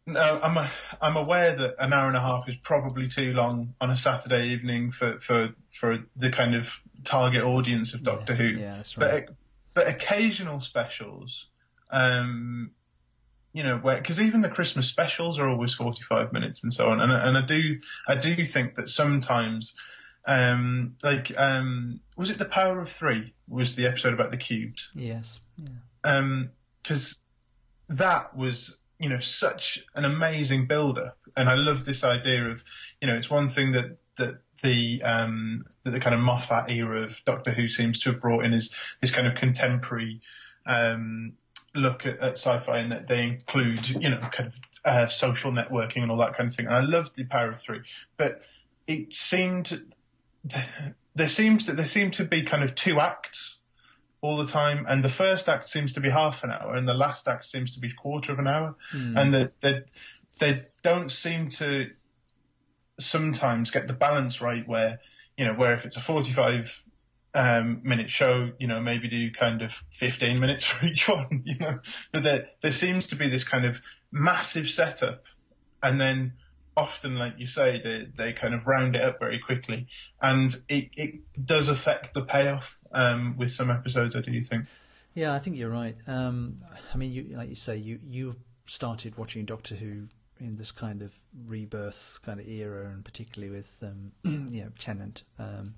[0.06, 3.74] No, I'm a, I'm aware that an hour and a half is probably too long
[3.80, 8.38] on a Saturday evening for, for, for the kind of target audience of Doctor yeah,
[8.38, 8.60] Who.
[8.60, 9.26] Yeah, that's right.
[9.26, 9.36] But
[9.74, 11.46] but occasional specials,
[11.90, 12.70] um,
[13.52, 17.12] you know, because even the Christmas specials are always 45 minutes and so on, and
[17.12, 19.74] and I do I do think that sometimes.
[20.26, 23.34] Um, like, um, was it the Power of Three?
[23.46, 24.88] Was the episode about the cubes?
[24.94, 25.40] Yes.
[25.58, 25.68] Yeah.
[26.02, 26.48] Um,
[26.82, 27.18] because
[27.90, 32.62] that was you know such an amazing build-up, and I love this idea of
[33.00, 37.02] you know it's one thing that that the um, that the kind of Moffat era
[37.02, 40.20] of Doctor Who seems to have brought in is this kind of contemporary
[40.66, 41.34] um,
[41.74, 46.02] look at, at, sci-fi, and that they include you know kind of uh, social networking
[46.02, 46.66] and all that kind of thing.
[46.66, 47.80] And I loved the Power of Three,
[48.16, 48.42] but
[48.86, 49.92] it seemed
[51.14, 53.56] there seems that there seem to be kind of two acts
[54.24, 56.94] all the time, and the first act seems to be half an hour, and the
[56.94, 59.20] last act seems to be quarter of an hour, mm.
[59.20, 59.82] and that they,
[60.38, 61.90] they don't seem to
[62.98, 64.98] sometimes get the balance right where
[65.36, 66.84] you know where if it's a 45
[67.34, 71.58] um, minute show you know maybe do kind of 15 minutes for each one you
[71.58, 71.80] know
[72.12, 75.24] but there there seems to be this kind of massive setup
[75.82, 76.32] and then
[76.76, 79.86] often like you say they they kind of round it up very quickly.
[80.20, 84.66] And it, it does affect the payoff um, with some episodes I do think.
[85.14, 85.96] Yeah I think you're right.
[86.06, 86.58] Um,
[86.92, 90.08] I mean you like you say you you started watching Doctor Who
[90.40, 91.12] in this kind of
[91.46, 94.12] rebirth kind of era, and particularly with um,
[94.50, 95.74] you know Tennant um,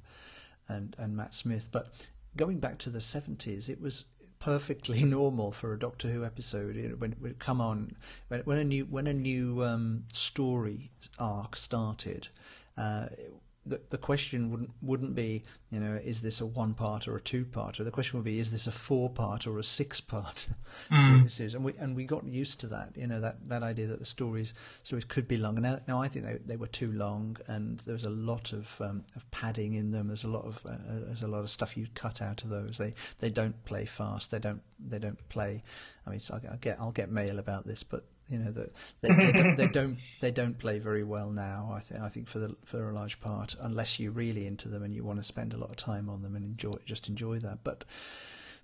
[0.69, 1.69] and and Matt Smith.
[1.71, 1.89] But
[2.37, 4.07] going back to the seventies, it was
[4.39, 7.97] perfectly normal for a Doctor Who episode when would come on
[8.29, 12.29] when, when a new when a new um, story arc started.
[12.77, 13.07] Uh,
[13.67, 17.21] the, the question wouldn't wouldn't be you know is this a one part or a
[17.21, 20.01] two part or the question would be is this a four part or a six
[20.01, 20.47] part
[20.91, 21.31] mm.
[21.31, 21.55] series?
[21.55, 24.05] And we and we got used to that you know that, that idea that the
[24.05, 25.57] stories stories could be long.
[25.57, 28.81] Now now I think they, they were too long and there was a lot of
[28.81, 30.07] um, of padding in them.
[30.09, 32.79] There's a lot of uh, there's a lot of stuff you cut out of those.
[32.79, 34.31] They they don't play fast.
[34.31, 35.63] They don't they don't play
[36.07, 39.09] I mean so I'll get I'll get mail about this but you know that they,
[39.09, 41.73] they, don't, they, don't, they don't play very well now.
[41.75, 44.83] I think I think for the for a large part, unless you're really into them
[44.83, 47.39] and you want to spend a lot of time on them and enjoy just enjoy
[47.41, 47.59] that.
[47.65, 47.85] But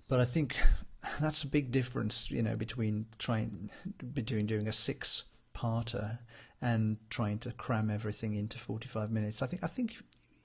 [0.09, 0.57] but I think
[1.21, 3.69] that's a big difference, you know, between trying
[4.13, 5.23] between doing a six
[5.55, 6.17] parter
[6.61, 9.41] and trying to cram everything into 45 minutes.
[9.41, 9.95] I think I think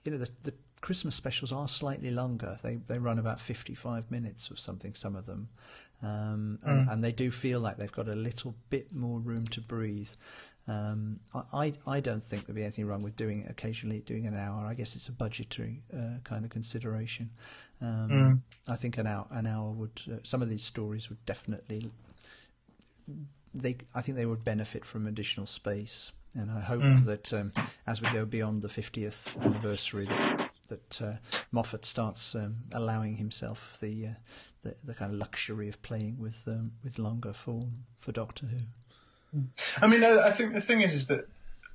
[0.05, 2.59] you know the, the Christmas specials are slightly longer.
[2.63, 5.49] They they run about 55 minutes or something, some of them,
[6.03, 6.93] um, and, mm.
[6.93, 10.11] and, they do feel like they've got a little bit more room to breathe.
[10.69, 11.21] Um,
[11.53, 14.65] I, I don't think there'd be anything wrong with doing occasionally doing an hour.
[14.67, 17.31] I guess it's a budgetary uh, kind of consideration.
[17.81, 18.41] Um, mm.
[18.71, 21.91] I think an hour an hour would uh, some of these stories would definitely
[23.55, 26.13] they I think they would benefit from additional space.
[26.35, 27.05] And I hope mm.
[27.07, 27.53] that um,
[27.87, 31.13] as we go beyond the 50th anniversary, that, that uh,
[31.53, 34.11] Moffat starts um, allowing himself the, uh,
[34.63, 38.59] the, the kind of luxury of playing with um, with longer form for Doctor Who.
[39.81, 41.29] I mean, I, I think the thing is, is that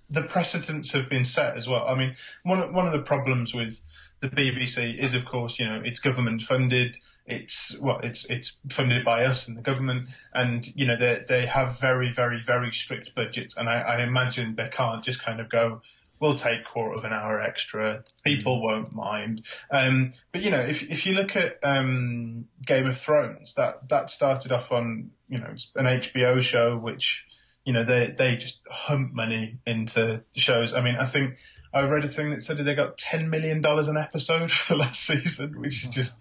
[0.09, 1.87] the precedents have been set as well.
[1.87, 3.79] I mean, one one of the problems with
[4.19, 6.97] the BBC is, of course, you know, it's government funded.
[7.25, 11.45] It's well, it's it's funded by us and the government, and you know they they
[11.45, 15.49] have very very very strict budgets, and I, I imagine they can't just kind of
[15.49, 15.81] go,
[16.19, 18.03] we'll take quarter of an hour extra.
[18.23, 19.43] People won't mind.
[19.71, 24.09] Um, but you know, if if you look at um, Game of Thrones, that that
[24.09, 27.25] started off on you know an HBO show, which
[27.65, 30.73] you know they they just hump money into shows.
[30.73, 31.37] I mean, I think
[31.73, 34.79] I read a thing that said they got ten million dollars an episode for the
[34.79, 36.17] last season, which is just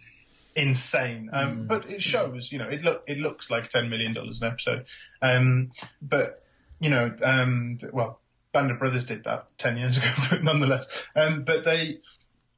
[0.55, 1.31] insane.
[1.33, 1.66] Um, Mm.
[1.68, 4.85] But it shows, you know, it look it looks like ten million dollars an episode.
[5.20, 6.42] Um, but
[6.81, 8.20] you know, um, well,
[8.53, 10.88] Band of Brothers did that ten years ago, but nonetheless.
[11.17, 11.99] Um, but they,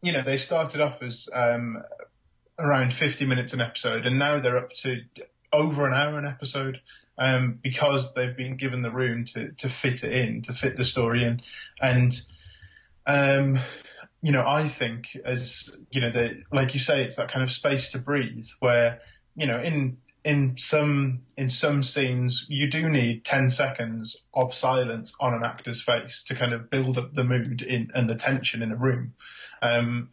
[0.03, 1.83] you know, they started off as um,
[2.59, 5.03] around fifty minutes an episode, and now they're up to
[5.53, 6.81] over an hour an episode.
[7.17, 10.85] Um, because they've been given the room to, to fit it in, to fit the
[10.85, 11.43] story in,
[11.81, 12.21] and
[13.07, 13.61] um,
[14.21, 17.53] you know, I think as you know, the, like you say, it's that kind of
[17.53, 19.01] space to breathe where
[19.37, 25.15] you know, in in some in some scenes you do need 10 seconds of silence
[25.21, 28.63] on an actor's face to kind of build up the mood in and the tension
[28.63, 29.13] in a room.
[29.61, 30.11] Um,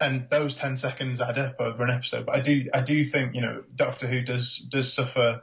[0.00, 2.26] and those 10 seconds add up over an episode.
[2.26, 5.42] But i do i do think you know doctor who does does suffer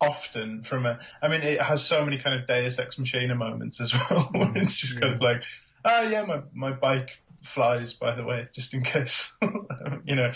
[0.00, 3.80] often from a i mean it has so many kind of deus ex machina moments
[3.80, 4.30] as well.
[4.32, 5.42] When it's just kind of like
[5.84, 9.36] oh yeah my my bike flies by the way just in case
[10.06, 10.32] you know.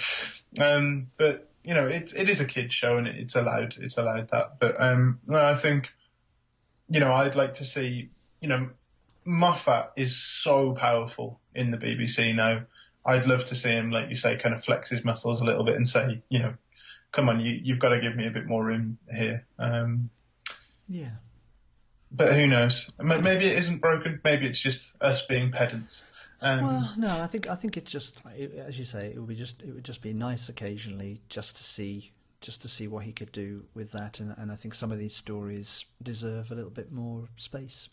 [0.61, 4.28] Um, but you know, it it is a kids show and it's allowed it's allowed
[4.28, 4.59] that.
[4.59, 5.88] But um, no, I think
[6.88, 8.09] you know I'd like to see
[8.40, 8.70] you know
[9.26, 12.62] Moffat is so powerful in the BBC now.
[13.04, 15.62] I'd love to see him, like you say, kind of flex his muscles a little
[15.62, 16.54] bit and say, you know,
[17.12, 19.46] come on, you, you've got to give me a bit more room here.
[19.59, 20.09] Um,
[20.88, 21.11] yeah.
[22.11, 22.90] But who knows?
[22.98, 24.20] Maybe it isn't broken.
[24.24, 26.02] Maybe it's just us being pedants.
[26.40, 29.35] Um, well, no, I think I think it's just as you say, it would be
[29.35, 33.12] just it would just be nice occasionally just to see just to see what he
[33.12, 36.70] could do with that, and, and I think some of these stories deserve a little
[36.70, 37.88] bit more space.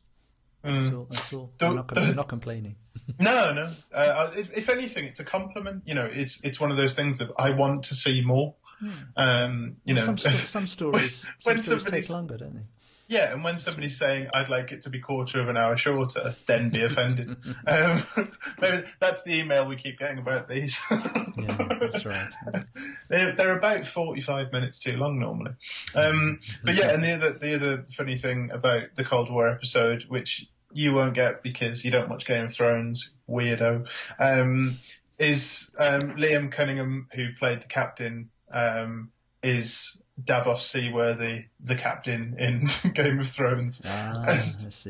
[0.62, 0.98] That's mm.
[0.98, 1.08] all.
[1.10, 1.52] That's all.
[1.62, 2.76] I'm, not, not complaining.
[3.20, 3.70] no, no.
[3.94, 5.84] Uh, if, anything, it's a compliment.
[5.86, 8.56] You know, it's it's one of those things that I want to see more.
[8.80, 8.90] Hmm.
[9.16, 12.64] Um, you well, know, some, some stories, when, some stories take longer, don't they?
[13.08, 16.36] Yeah, and when somebody's saying I'd like it to be quarter of an hour shorter,
[16.48, 17.38] then be offended.
[17.68, 18.04] um,
[18.62, 20.82] maybe that's the email we keep getting about these.
[20.90, 22.34] yeah, that's right.
[23.10, 25.52] They're, they're about forty-five minutes too long normally.
[25.94, 30.06] Um, but yeah, and the other the other funny thing about the Cold War episode,
[30.08, 33.88] which you won't get because you don't watch Game of Thrones, weirdo,
[34.20, 34.78] um,
[35.20, 39.12] is um, Liam Cunningham, who played the captain, um,
[39.44, 43.82] is Davos Seaworth, the captain in Game of Thrones.
[43.86, 44.42] Ah,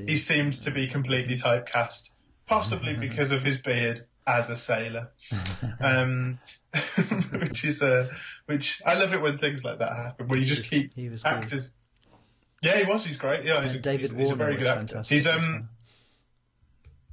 [0.05, 2.11] he seems to be completely typecast,
[2.45, 5.11] possibly because of his beard as a sailor.
[5.79, 6.39] um,
[7.39, 8.09] which is a
[8.45, 11.25] which I love it when things like that happen, where you just keep he was
[11.25, 11.69] actors.
[11.69, 12.69] Good.
[12.69, 13.05] Yeah, he was.
[13.05, 13.45] He's great.
[13.45, 15.03] Yeah, he's a, David he's, Warner he's a very good actor.
[15.07, 15.69] He's um.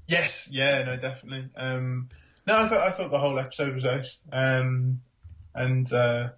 [0.07, 1.48] Yes, yeah, no, definitely.
[1.57, 2.11] Um,
[2.46, 4.18] no, I thought I thought the whole episode was nice.
[4.33, 5.01] Um,
[5.55, 6.31] and uh,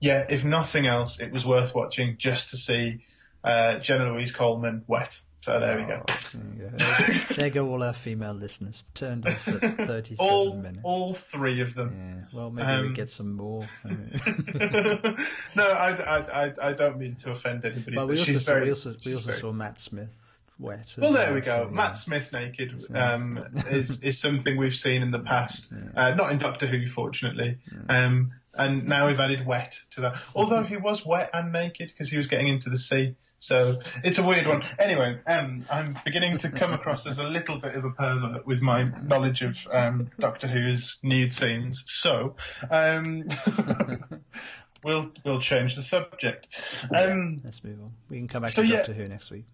[0.00, 3.00] yeah, if nothing else, it was worth watching just to see
[3.44, 5.20] uh, Jenna Louise Coleman wet.
[5.42, 6.02] So there we go.
[6.06, 7.34] Oh, there, go.
[7.34, 8.84] there go all our female listeners.
[8.92, 10.80] Turned off at 37 all, minutes.
[10.82, 12.28] All three of them.
[12.32, 12.38] Yeah.
[12.38, 13.66] Well, maybe um, we get some more.
[13.84, 17.96] no, I, I, I, I, don't mean to offend anybody.
[17.96, 20.10] Well, we also, saw, very, we also, we also saw Matt Smith
[20.58, 20.94] wet.
[20.98, 21.68] Well, there we go.
[21.68, 25.72] So, Matt Smith naked um, is is something we've seen in the past.
[25.72, 26.08] Yeah.
[26.08, 27.56] Uh, not in Doctor Who, fortunately.
[27.72, 28.04] Yeah.
[28.04, 30.20] Um, and now we've added wet to that.
[30.34, 33.14] Although he was wet and naked because he was getting into the sea.
[33.42, 34.62] So it's a weird one.
[34.78, 38.60] Anyway, um, I'm beginning to come across as a little bit of a pervert with
[38.60, 41.82] my knowledge of um, Doctor Who's nude scenes.
[41.86, 42.36] So
[42.70, 43.30] um,
[44.84, 46.48] we'll we'll change the subject.
[46.94, 47.92] Um, Let's move on.
[48.10, 49.44] We can come back so to Doctor Who next week.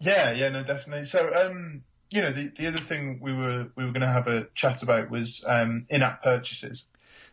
[0.00, 1.04] Yeah, yeah, no, definitely.
[1.04, 4.26] So um, you know, the the other thing we were we were going to have
[4.26, 6.84] a chat about was um, in-app purchases.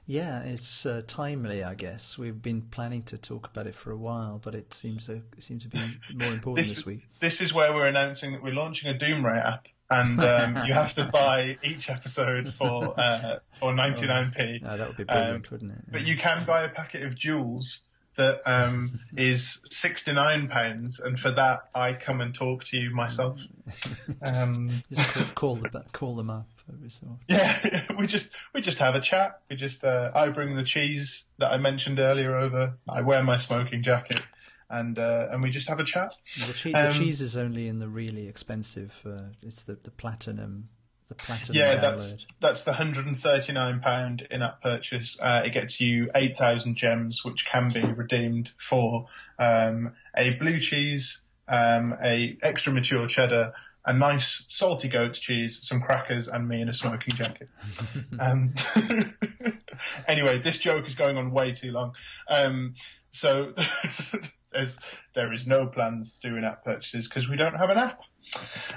[0.08, 2.18] Yeah, it's uh, timely, I guess.
[2.18, 5.44] We've been planning to talk about it for a while, but it seems to it
[5.44, 5.80] seems to be
[6.14, 7.08] more important this, this, week.
[7.20, 10.94] This is where we're announcing that we're launching a Doomray app, and um, you have
[10.96, 14.62] to buy each episode for uh, for ninety nine p.
[14.64, 15.92] Oh, that would be brilliant, um, wouldn't it?
[15.92, 17.80] But you can buy a packet of jewels
[18.16, 22.92] that um, is sixty nine pounds, and for that I come and talk to you
[22.92, 23.40] myself.
[23.82, 27.26] just, um, just call, call, the, call them up every so often.
[27.30, 29.42] Yeah, we just we just have a chat.
[29.50, 32.74] We just uh, I bring the cheese that I mentioned earlier over.
[32.90, 34.22] I wear my smoking jacket.
[34.68, 36.12] And uh, and we just have a chat.
[36.48, 39.00] The, che- um, the, cheese is only in the really expensive.
[39.06, 40.70] Uh, it's the, the platinum
[41.08, 41.82] the platinum yeah, download.
[41.82, 45.20] that's that's the hundred and thirty nine pound in app purchase.
[45.22, 50.60] Uh, it gets you eight thousand gems, which can be redeemed for um, a blue
[50.60, 53.54] cheese, um, a extra mature cheddar,
[53.86, 57.50] a nice salty goat's cheese, some crackers, and me in a smoking jacket.
[58.20, 58.54] um,
[60.08, 61.94] anyway, this joke is going on way too long.
[62.30, 62.74] Um,
[63.12, 63.54] so
[64.52, 64.78] there's
[65.14, 68.02] there is no plans to do in-app purchases because we don't have an app.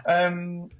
[0.07, 0.71] Um,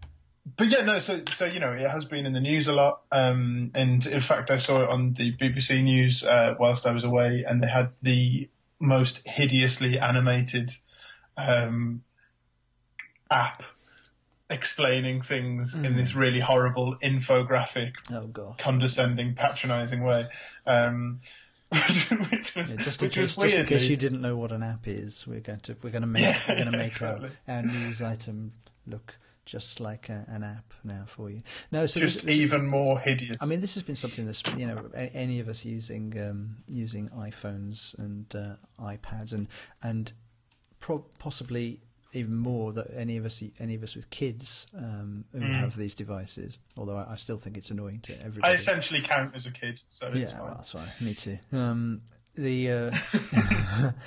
[0.57, 0.99] but yeah, no.
[0.99, 4.21] So so you know, it has been in the news a lot, um, and in
[4.21, 7.69] fact, I saw it on the BBC News uh, whilst I was away, and they
[7.69, 8.49] had the
[8.81, 10.73] most hideously animated
[11.37, 12.03] um,
[13.31, 13.63] app
[14.51, 15.85] explaining things mm.
[15.85, 16.17] in this mm.
[16.17, 20.27] really horrible infographic, oh, condescending, patronising way.
[20.67, 21.21] Um,
[22.31, 24.89] which was, yeah, just in case, just in case you didn't know what an app
[24.89, 27.29] is, we're going to we're going to make yeah, we're going to make exactly.
[27.47, 28.53] our, our news item
[28.87, 29.19] look
[29.49, 31.43] just like a, an app now for you.
[31.71, 33.37] No, so just this, even more hideous.
[33.41, 37.09] I mean, this has been something that's you know any of us using um, using
[37.11, 39.49] iPhones and uh, iPads and
[39.83, 40.13] and
[40.81, 41.81] pro- possibly
[42.13, 45.55] even more that any of us any of us with kids um, who mm.
[45.55, 46.59] have these devices.
[46.77, 48.53] Although I, I, still think it's annoying to everybody.
[48.53, 50.89] I essentially count as a kid, so yeah, well, that's fine.
[51.01, 51.39] Me too.
[51.53, 52.03] Um,
[52.35, 52.91] the uh,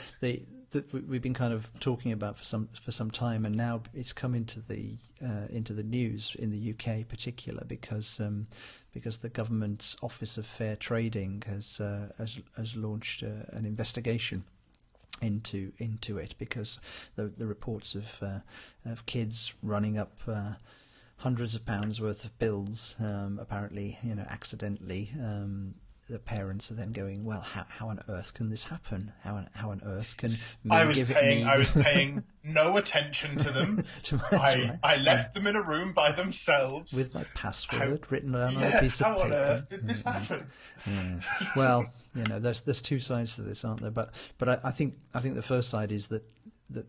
[0.22, 0.41] the
[0.72, 4.14] that we've been kind of talking about for some for some time, and now it's
[4.14, 8.47] come into the uh, into the news in the UK, particular because um,
[8.93, 14.43] because the government's Office of Fair Trading has uh, has, has launched uh, an investigation
[15.22, 16.80] into into it because
[17.16, 18.40] the the reports of uh,
[18.86, 20.54] of kids running up uh,
[21.18, 25.10] hundreds of pounds worth of bills, um, apparently you know accidentally.
[25.20, 25.76] Um,
[26.12, 29.14] the parents are then going, well, how, how on earth can this happen?
[29.24, 31.47] How on, how on earth can me I was paying?
[31.47, 33.84] I was paying no attention to them.
[34.03, 34.80] to my, I, right.
[34.84, 35.34] I left yeah.
[35.34, 38.99] them in a room by themselves with my password how, written on yeah, a piece
[38.99, 39.20] of paper.
[39.20, 40.47] How on earth did this happen?
[41.55, 41.86] Well,
[42.16, 43.91] you know, there's there's two sides to this, aren't there?
[43.91, 46.24] But but I, I think I think the first side is that
[46.72, 46.86] that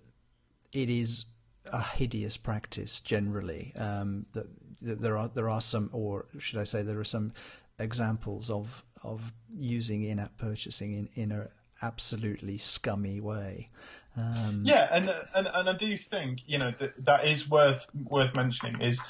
[0.72, 1.26] it is
[1.66, 3.72] a hideous practice generally.
[3.76, 4.46] Um, that,
[4.80, 7.32] that, there are there are some, or should I say, there are some
[7.78, 11.48] examples of of using in-app purchasing in in a
[11.82, 13.68] absolutely scummy way.
[14.16, 18.34] Um, yeah, and, and and I do think you know that that is worth worth
[18.34, 19.00] mentioning is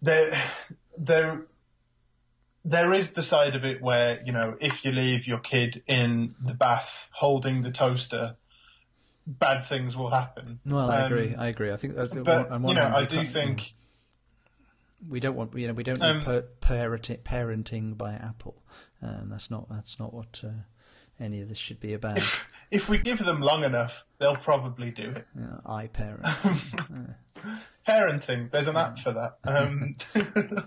[0.00, 0.40] there
[0.96, 1.42] there
[2.64, 6.34] there is the side of it where you know if you leave your kid in
[6.44, 8.36] the bath holding the toaster
[9.26, 10.60] bad things will happen.
[10.64, 11.72] Well i um, agree i agree.
[11.72, 13.74] I think but you know i do think
[15.08, 18.62] we don't want you know we don't need um, per- parenting, parenting by apple
[19.02, 20.50] um, that's not that's not what uh,
[21.20, 24.90] any of this should be about if, if, we give them long enough they'll probably
[24.90, 26.24] do it yeah, i parent
[27.86, 28.50] parenting.
[28.50, 29.38] There's an app for that.
[29.44, 29.96] Um,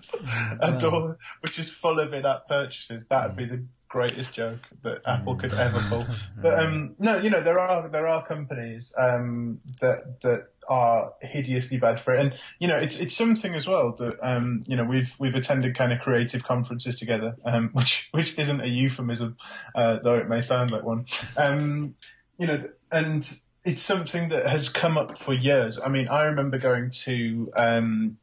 [0.60, 3.06] Adore, which is full of in-app purchases.
[3.08, 6.06] That would be the greatest joke that Apple could ever pull.
[6.40, 11.78] But um, no, you know there are there are companies um, that that are hideously
[11.78, 14.84] bad for it, and you know it's it's something as well that um, you know
[14.84, 19.36] we've we've attended kind of creative conferences together, um, which which isn't a euphemism,
[19.74, 21.06] uh, though it may sound like one.
[21.36, 21.94] Um,
[22.38, 25.78] you know, and it's something that has come up for years.
[25.82, 28.18] I mean, I remember going to um,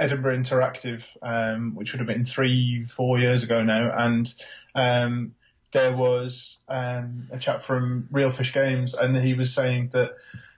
[0.00, 4.32] Edinburgh Interactive, um, which would have been three, four years ago now, and
[4.74, 5.34] um,
[5.72, 10.12] there was um, a chap from Real Fish Games, and he was saying that.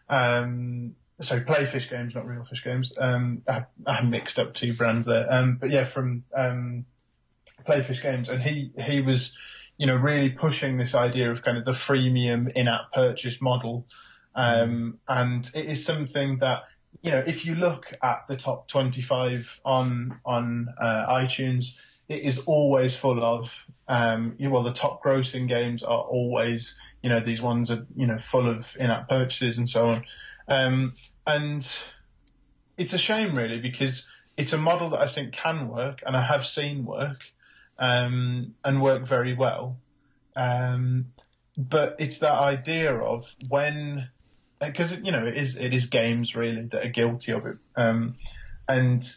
[0.08, 2.92] Um, sorry, Playfish Games, not Real Fish Games.
[2.98, 6.24] Um, I, I, mixed up two brands there, but yeah, from
[7.66, 9.32] Playfish Games, and he he was
[9.82, 13.84] you know, really pushing this idea of kind of the freemium in-app purchase model.
[14.34, 16.62] Um, and it is something that,
[17.00, 22.38] you know, if you look at the top 25 on, on, uh, iTunes, it is
[22.40, 27.70] always full of, um, well, the top grossing games are always, you know, these ones
[27.70, 30.04] are, you know, full of in-app purchases and so on.
[30.48, 30.94] Um,
[31.26, 31.68] and
[32.76, 36.22] it's a shame really because it's a model that I think can work and I
[36.22, 37.20] have seen work
[37.78, 39.78] um, and work very well.
[40.36, 41.12] Um,
[41.56, 44.08] but it's that idea of when,
[44.66, 48.16] because you know it is it is games really that are guilty of it, um,
[48.68, 49.16] and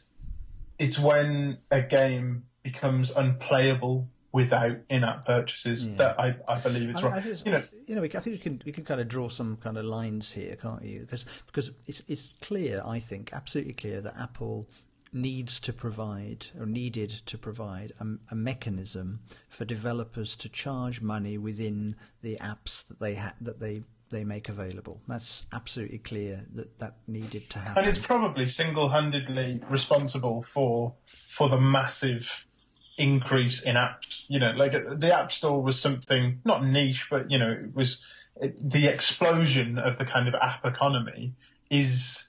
[0.80, 5.96] it's when a game becomes unplayable without in-app purchases yeah.
[5.96, 7.14] that I, I believe it's I, wrong.
[7.14, 9.56] I you know, you know, I think you can you can kind of draw some
[9.58, 11.00] kind of lines here, can't you?
[11.02, 14.68] Because because it's it's clear, I think, absolutely clear that Apple
[15.14, 21.38] needs to provide or needed to provide a, a, mechanism for developers to charge money
[21.38, 23.82] within the apps that they ha- that they
[24.16, 25.02] they make available.
[25.08, 27.84] That's absolutely clear that that needed to happen.
[27.84, 30.94] And it's probably single-handedly responsible for
[31.28, 32.46] for the massive
[32.98, 34.24] increase in apps.
[34.28, 38.00] You know, like the App Store was something not niche, but you know, it was
[38.42, 41.34] it, the explosion of the kind of app economy
[41.70, 42.26] is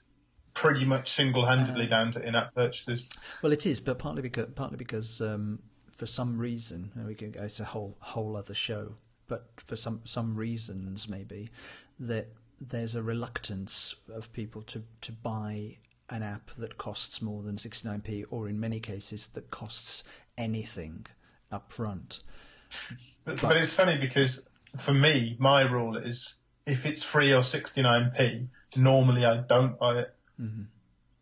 [0.53, 3.05] pretty much single-handedly uh, down to in-app purchases.
[3.41, 5.59] Well, it is, but partly because partly because um,
[5.89, 8.95] for some reason, we can go it's a whole whole other show.
[9.27, 11.49] But for some some reasons, maybe
[11.99, 12.27] that
[12.59, 15.77] there's a reluctance of people to to buy
[16.09, 20.03] an app that costs more than 69p, or in many cases that costs
[20.37, 21.05] anything
[21.51, 22.21] up front.
[23.25, 24.47] But, but, but it's funny because
[24.77, 28.47] for me, my rule is if it's free or 69p,
[28.77, 30.63] normally I don't buy it Mm-hmm.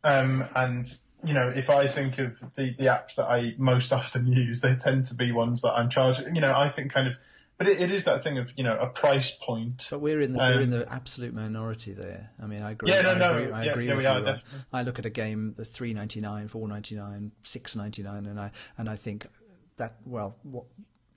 [0.03, 4.27] Um, and you know, if I think of the, the apps that I most often
[4.31, 6.35] use, they tend to be ones that I'm charging.
[6.35, 7.17] You know, I think kind of
[7.57, 9.87] but it, it is that thing of you know a price point.
[9.89, 12.31] But we're in the um, we're in the absolute minority there.
[12.41, 12.91] I mean, I agree.
[12.91, 14.25] Yeah, no, I no, I agree yeah, with we you.
[14.25, 14.59] definitely.
[14.73, 18.25] I look at a game, the three ninety nine, four ninety nine, six ninety nine,
[18.25, 19.25] and I and I think
[19.77, 20.65] that well, what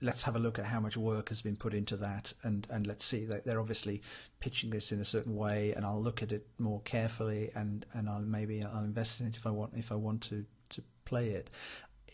[0.01, 2.87] let's have a look at how much work has been put into that and, and
[2.87, 4.01] let's see that they're obviously
[4.39, 8.07] pitching this in a certain way and I'll look at it more carefully and, and
[8.07, 11.31] I'll maybe I'll invest in it if I want if I want to, to play
[11.31, 11.49] it.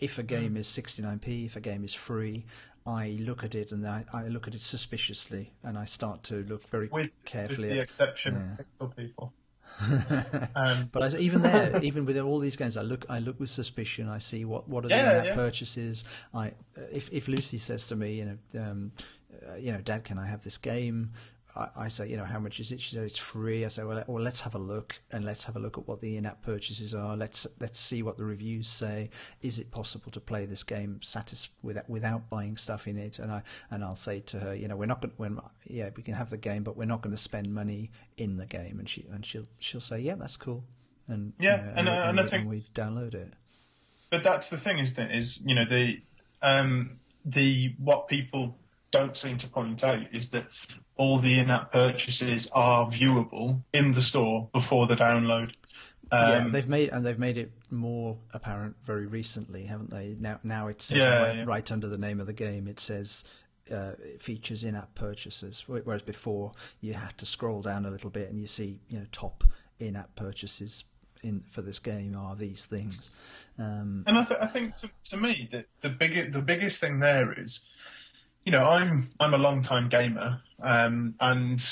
[0.02, 0.28] If a Mm.
[0.28, 2.46] game is 69p, if a game is free,
[2.86, 6.44] I look at it and I, I look at it suspiciously and I start to
[6.48, 8.64] look very with, carefully with the exception yeah.
[8.80, 9.34] of pixel people.
[10.56, 13.50] Um, but I, even there, even with all these games, I look, I look with
[13.50, 14.08] suspicion.
[14.08, 15.36] I see what what are the Yeah, in-app yeah.
[15.36, 16.06] purchases.
[16.34, 16.54] I,
[16.94, 18.92] if if Lucy says to me, you know, um,
[19.50, 21.12] uh, you know, Dad, can I have this game?
[21.56, 22.82] I, I say, you know, how much is it?
[22.82, 23.64] She said it's free.
[23.66, 26.02] I say, well, well, let's have a look and let's have a look at what
[26.02, 27.16] the in-app purchases are.
[27.16, 29.10] Let's let's see what the reviews say.
[29.42, 33.20] Is it possible to play this game satis- without without buying stuff in it?
[33.20, 33.42] And I
[33.72, 35.12] and I'll say to her, you know, we're not going.
[35.12, 37.92] To when yeah, we can have the game, but we're not going to spend money
[38.18, 38.80] in the game.
[38.80, 40.64] And she and she'll she'll say, yeah, that's cool.
[41.08, 43.34] And Yeah, you know, and, uh, we- and I we, think- we download it.
[44.10, 45.16] but that's the thing, isn't it?
[45.18, 46.02] Is you know the
[46.42, 48.58] um, the what people
[48.92, 50.46] don't seem to point out is that
[50.98, 55.54] all the in-app purchases are viewable in the store before the download.
[56.12, 60.16] yeah, Um, they've made and they've made it more apparent very recently, haven't they?
[60.20, 61.44] Now, now it says Yeah, right, yeah.
[61.46, 63.26] right under the name of the game, it says
[63.72, 65.64] uh, it features in-app purchases.
[65.68, 69.06] Whereas before, you had to scroll down a little bit and you see, you know,
[69.12, 69.44] top
[69.80, 70.86] in-app purchases
[71.24, 73.10] in for this game are these things.
[73.58, 77.00] Um, And I, th- I think to, to me that the big the biggest thing
[77.00, 77.62] there is,
[78.46, 81.64] you know, I'm I'm a long time gamer, um, and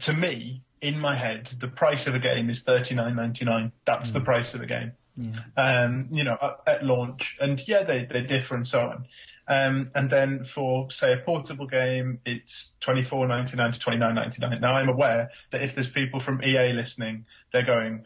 [0.00, 3.72] to me, in my head, the price of a game is thirty nine ninety nine.
[3.86, 4.92] That's the price of the game.
[5.20, 5.82] yeah.
[5.84, 7.36] um, you know, at, at launch.
[7.40, 9.06] And yeah, they, they differ and so on.
[9.48, 13.98] Um, and then for, say, a portable game, it's twenty four ninety nine to twenty
[13.98, 14.60] nine ninety nine.
[14.60, 18.04] Now, I'm aware that if there's people from EA listening, they're going,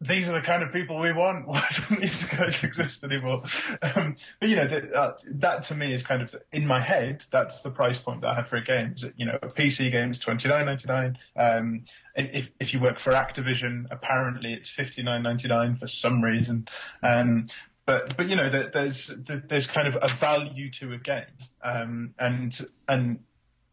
[0.00, 1.46] these are the kind of people we want.
[1.48, 3.42] Why don't these guys exist anymore?
[3.82, 7.24] Um, but you know, that, uh, that to me is kind of in my head.
[7.30, 8.92] That's the price point that I have for a game.
[8.96, 11.18] Is you know, a PC game is twenty nine ninety nine.
[11.36, 11.84] Um,
[12.14, 16.68] if if you work for Activision, apparently it's fifty nine ninety nine for some reason.
[17.02, 17.48] Um,
[17.86, 21.24] but but you know, there, there's there- there's kind of a value to a game,
[21.62, 23.20] um, and and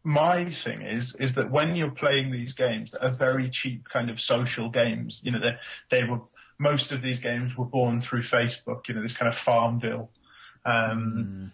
[0.04, 4.10] my thing is is that when you're playing these games that are very cheap kind
[4.10, 6.20] of social games, you know, they they were
[6.58, 10.10] most of these games were born through Facebook, you know, this kind of Farmville
[10.64, 11.50] um,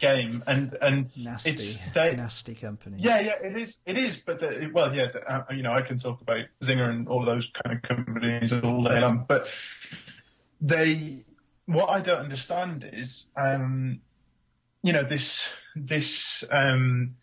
[0.00, 2.96] game, and and Nasty, it's they, nasty company.
[2.98, 3.76] yeah, yeah, it is.
[3.84, 6.88] It is, but the, well, yeah, the, uh, you know, I can talk about Zynga
[6.88, 9.44] and all those kind of companies all day long, but
[10.60, 11.24] they,
[11.66, 14.00] what I don't understand is, um,
[14.82, 17.16] you know, this this um,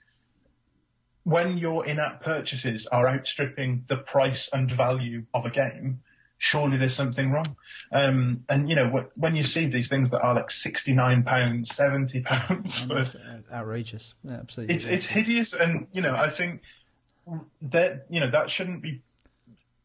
[1.23, 6.01] when your in-app purchases are outstripping the price and value of a game.
[6.41, 7.57] Surely there's something wrong,
[7.91, 12.21] um, and you know when you see these things that are like sixty-nine pounds, seventy
[12.25, 14.13] pounds it's, uh, outrageous.
[14.23, 14.75] Yeah, absolutely.
[14.75, 16.61] it's it's hideous, and you know I think
[17.63, 19.01] that you know that shouldn't be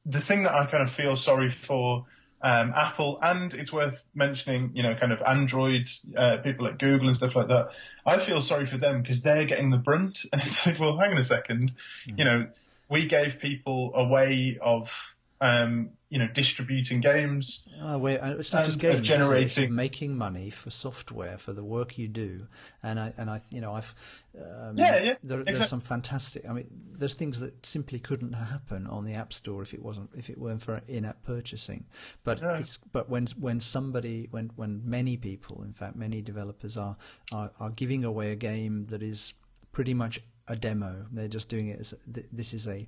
[0.07, 2.07] the thing that I kind of feel sorry for
[2.45, 7.09] um, Apple, and it's worth mentioning, you know, kind of Android uh, people at Google
[7.09, 7.71] and stuff like that.
[8.05, 11.13] I feel sorry for them because they're getting the brunt, and it's like, well, hang
[11.13, 11.73] on a second,
[12.05, 12.47] you know,
[12.91, 15.15] we gave people a way of.
[15.41, 17.65] Um, you know, distributing games.
[17.83, 19.09] Oh, uh, it's not just and of games.
[19.11, 22.47] It's, it's generating- making money for software for the work you do,
[22.85, 23.93] and I and I you know I've
[24.39, 26.49] um, Yeah, yeah, There, there's some fantastic.
[26.49, 30.09] I mean, there's things that simply couldn't happen on the App Store if it wasn't
[30.17, 31.85] if it weren't for in-app purchasing.
[32.23, 32.59] But Yeah.
[32.61, 36.97] it's but when when somebody when when many people, in fact, many developers are
[37.33, 39.35] are, are giving away a game that is
[39.73, 41.07] pretty much a demo.
[41.11, 42.87] They're just doing it as th- this is a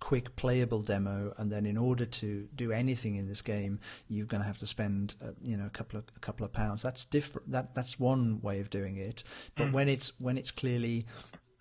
[0.00, 3.78] quick playable demo and then in order to do anything in this game
[4.08, 6.52] you're going to have to spend uh, you know a couple of a couple of
[6.52, 9.22] pounds that's different that that's one way of doing it
[9.56, 11.04] but when it's when it's clearly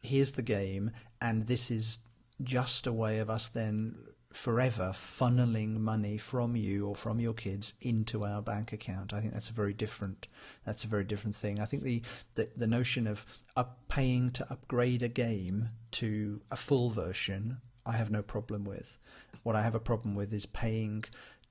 [0.01, 0.89] here's the game
[1.21, 1.99] and this is
[2.41, 3.93] just a way of us then
[4.31, 9.11] forever funneling money from you or from your kids into our bank account.
[9.11, 10.27] I think that's a very different
[10.65, 11.59] that's a very different thing.
[11.59, 12.01] I think the
[12.35, 13.25] the, the notion of
[13.57, 17.57] up paying to upgrade a game to a full version
[17.89, 18.97] I have no problem with.
[19.43, 21.03] What I have a problem with is paying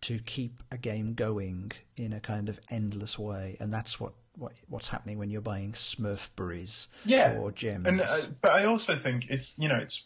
[0.03, 4.53] to keep a game going in a kind of endless way, and that's what, what
[4.69, 7.87] what's happening when you're buying Smurfberries Yeah, or gems.
[7.87, 10.05] And uh, but I also think it's you know it's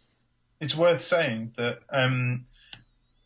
[0.61, 2.47] it's worth saying that um,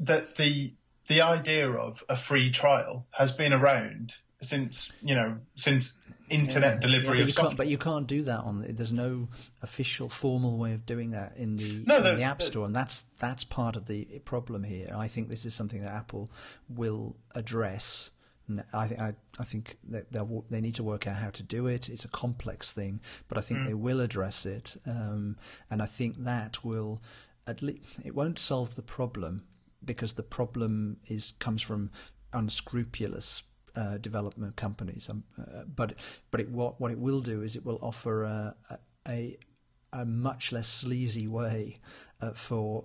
[0.01, 0.75] that the
[1.07, 5.95] the idea of a free trial has been around since you know since
[6.29, 8.65] internet Yeah, delivery but of you but you can't do that on.
[8.69, 9.29] There's no
[9.63, 12.75] official, formal way of doing that in the No, in the- the App Store, and
[12.77, 14.93] that's that's part of the problem here.
[14.95, 16.31] I think this is something that Apple
[16.69, 18.11] will address.
[18.73, 21.67] I think I, I think that they'll, they need to work out how to do
[21.67, 21.89] it.
[21.89, 23.67] It's a complex thing, but I think Mm.
[23.67, 25.37] they will address it, um,
[25.71, 27.01] and I think that will
[27.49, 29.45] at least it won't solve the problem
[29.85, 31.91] because the problem is comes from
[32.33, 33.43] unscrupulous
[33.77, 35.09] uh, development companies.
[35.09, 35.95] Um, uh, but
[36.31, 38.55] but it, what what it will do is it will offer a
[39.09, 39.37] a,
[39.93, 41.77] a much less sleazy way
[42.21, 42.85] uh, for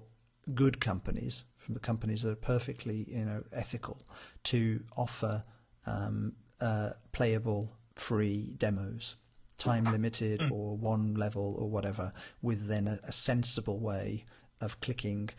[0.53, 4.01] good companies, from the companies that are perfectly you know ethical,
[4.43, 5.43] to offer
[5.85, 9.15] um, uh, playable free demos.
[9.57, 12.11] Time limited or one level or whatever,
[12.41, 14.25] with then a, a sensible way
[14.59, 15.29] of clicking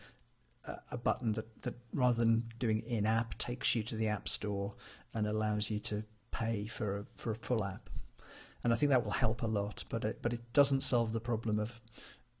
[0.91, 4.73] a, button that, that rather than doing in app takes you to the app store
[5.13, 7.89] and allows you to pay for a, for a full app.
[8.63, 11.19] And I think that will help a lot, but it, but it doesn't solve the
[11.19, 11.81] problem of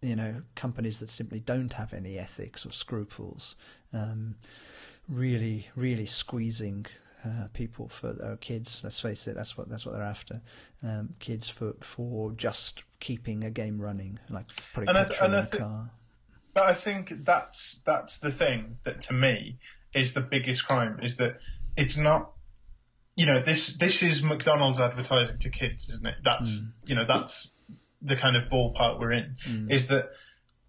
[0.01, 3.55] you know companies that simply don't have any ethics or scruples,
[3.93, 4.35] um,
[5.09, 6.85] really really squeezing
[7.25, 8.81] uh, people for uh, kids.
[8.83, 10.41] Let's face it, that's what that's what they're after.
[10.81, 15.39] Um, kids for for just keeping a game running, like putting And th- petrol and
[15.39, 15.91] in a thi- car.
[16.53, 19.57] But I think that's that's the thing that to me
[19.93, 21.37] is the biggest crime is that
[21.75, 22.31] it's not
[23.15, 26.15] you know this this is McDonald's advertising to kids, isn't it?
[26.23, 26.71] That's mm.
[26.85, 27.49] you know that's
[28.01, 29.35] the kind of ballpark we're in.
[29.47, 29.71] Mm.
[29.71, 30.11] Is that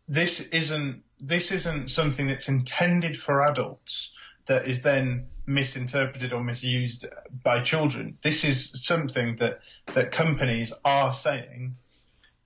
[0.08, 4.10] this isn't this isn't something that's intended for adults
[4.46, 7.06] that is then misinterpreted or misused
[7.42, 8.18] by children.
[8.22, 9.60] This is something that
[9.94, 11.76] that companies are saying.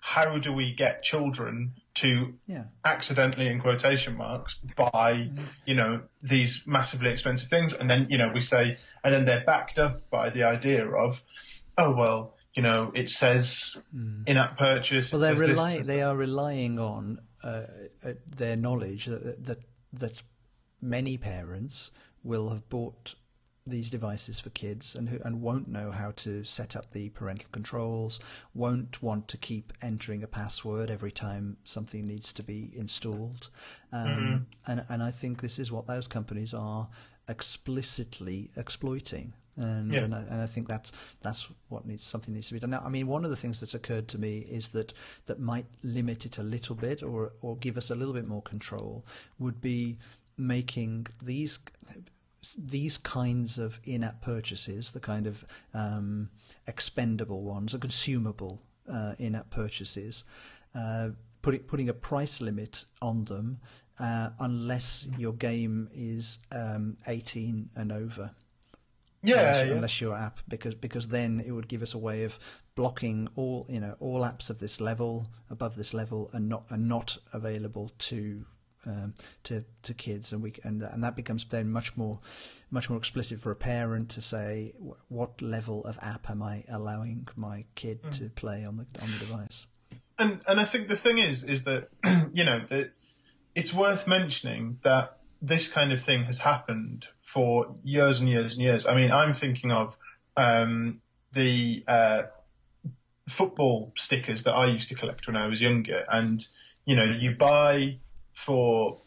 [0.01, 2.65] How do we get children to Yeah.
[2.85, 5.31] accidentally in quotation marks buy
[5.67, 9.45] you know these massively expensive things and then you know we say and then they're
[9.45, 11.23] backed up by the idea of
[11.77, 13.77] oh well you know it says
[14.27, 15.83] in-app purchase Well, they're relying.
[15.85, 17.63] They are relying on uh,
[18.05, 19.59] uh, their knowledge that, that
[19.93, 20.23] that
[20.81, 21.91] many parents
[22.25, 23.15] will have bought
[23.71, 27.49] these devices for kids and who, and won't know how to set up the parental
[27.53, 28.21] controls,
[28.55, 33.51] won't want to keep entering a password every time something needs to be installed,
[33.93, 36.89] um, and and I think this is what those companies are
[37.29, 39.33] explicitly exploiting.
[39.57, 40.05] And, Yeah.
[40.05, 42.71] and, I, and I think that's that's what needs something needs to be done.
[42.71, 44.93] Now, I mean, one of the things that's occurred to me is that
[45.27, 48.43] that might limit it a little bit, or or give us a little bit more
[48.43, 49.05] control,
[49.39, 49.99] would be
[50.37, 51.59] making these
[52.57, 56.31] these kinds of in-app purchases, the kind of um,
[56.67, 58.61] expendable ones, the consumable
[58.91, 60.25] uh, in-app purchases,
[60.75, 61.11] uh,
[61.43, 63.59] putting putting a price limit on them
[64.01, 68.31] uh, unless your game is um, 18 and over
[69.23, 69.73] yeah, unless, yeah.
[69.73, 72.39] unless your app because because then it would give us a way of
[72.75, 76.79] blocking all you know all apps of this level above this level and not are
[76.79, 78.45] not available to
[78.87, 79.15] um,
[79.45, 82.21] to to kids and we and and that becomes then much more
[82.71, 86.65] much more explicit for a parent to say wh- what level of app am I
[86.69, 88.13] allowing my kid Mm.
[88.19, 89.67] to play on the on the device
[90.19, 91.89] and and I think the thing is is that
[92.33, 92.93] you know that
[93.55, 98.63] it's worth mentioning that this kind of thing has happened for years and years and
[98.63, 98.87] years.
[98.87, 99.97] I mean, I'm thinking of
[100.37, 101.01] um,
[101.33, 102.23] the uh,
[103.29, 106.47] football stickers that I used to collect when I was younger, and
[106.85, 107.99] you know, you buy
[108.39, 109.01] for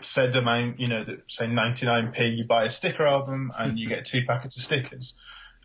[0.00, 4.24] said amount, you know, say 99p, you buy a sticker album and you get two
[4.24, 5.14] packets of stickers,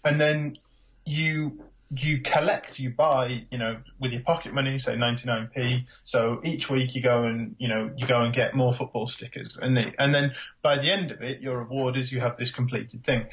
[0.03, 0.57] and then
[1.05, 1.63] you
[1.95, 5.85] you collect, you buy, you know, with your pocket money, say 99p.
[6.03, 9.59] So each week you go and, you know, you go and get more football stickers.
[9.61, 10.33] And, they, and then
[10.63, 13.27] by the end of it, your reward is you have this completed thing.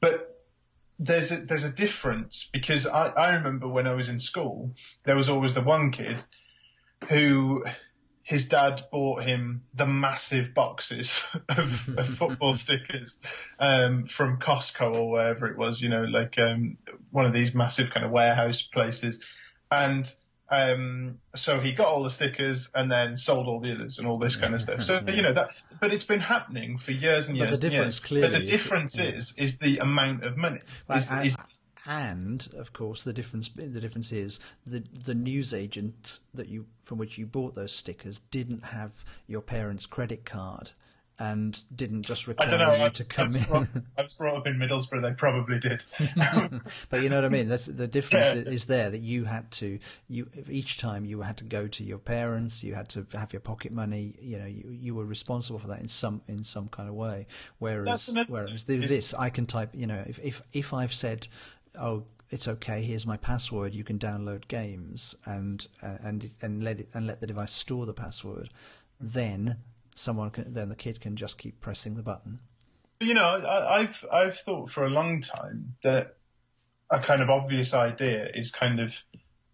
[0.00, 0.42] But
[0.98, 4.72] there's a, there's a difference because I, I remember when I was in school,
[5.04, 6.24] there was always the one kid
[7.08, 7.64] who
[8.24, 13.20] his dad bought him the massive boxes of, of football stickers
[13.58, 16.78] um, from Costco or wherever it was, you know, like um,
[17.10, 19.20] one of these massive kind of warehouse places.
[19.70, 20.10] And
[20.48, 24.18] um, so he got all the stickers and then sold all the others and all
[24.18, 24.82] this kind of stuff.
[24.82, 25.50] So you know that,
[25.80, 27.50] but it's been happening for years and years.
[27.50, 28.00] But the difference years.
[28.00, 29.04] clearly but the is difference yeah.
[29.04, 30.60] is is the amount of money.
[30.94, 31.36] Is- and, is-
[31.86, 36.98] and of course, the difference the difference is the the news agent that you from
[36.98, 38.92] which you bought those stickers didn't have
[39.26, 40.70] your parents' credit card
[41.20, 42.74] and didn't just I require don't know.
[42.74, 43.42] you I, to come was in.
[43.44, 45.00] brought, I was brought up in Middlesbrough.
[45.00, 45.80] They probably did.
[46.90, 47.48] but you know what I mean.
[47.48, 48.52] That's the difference Yeah.
[48.52, 49.78] is there that you had to
[50.08, 52.64] you each time you had to go to your parents.
[52.64, 54.16] You had to have your pocket money.
[54.20, 57.26] You know, you, you were responsible for that in some in some kind of way.
[57.60, 59.70] Whereas whereas thing, this, is- I can type.
[59.72, 61.28] You know, if if if I've said.
[61.78, 62.82] Oh, it's okay.
[62.82, 63.74] Here's my password.
[63.74, 67.86] You can download games and uh, and and let it and let the device store
[67.86, 68.50] the password.
[69.00, 69.58] Then
[69.94, 72.40] someone can, then the kid can just keep pressing the button.
[73.00, 76.16] You know, I, I've I've thought for a long time that
[76.90, 78.94] a kind of obvious idea is kind of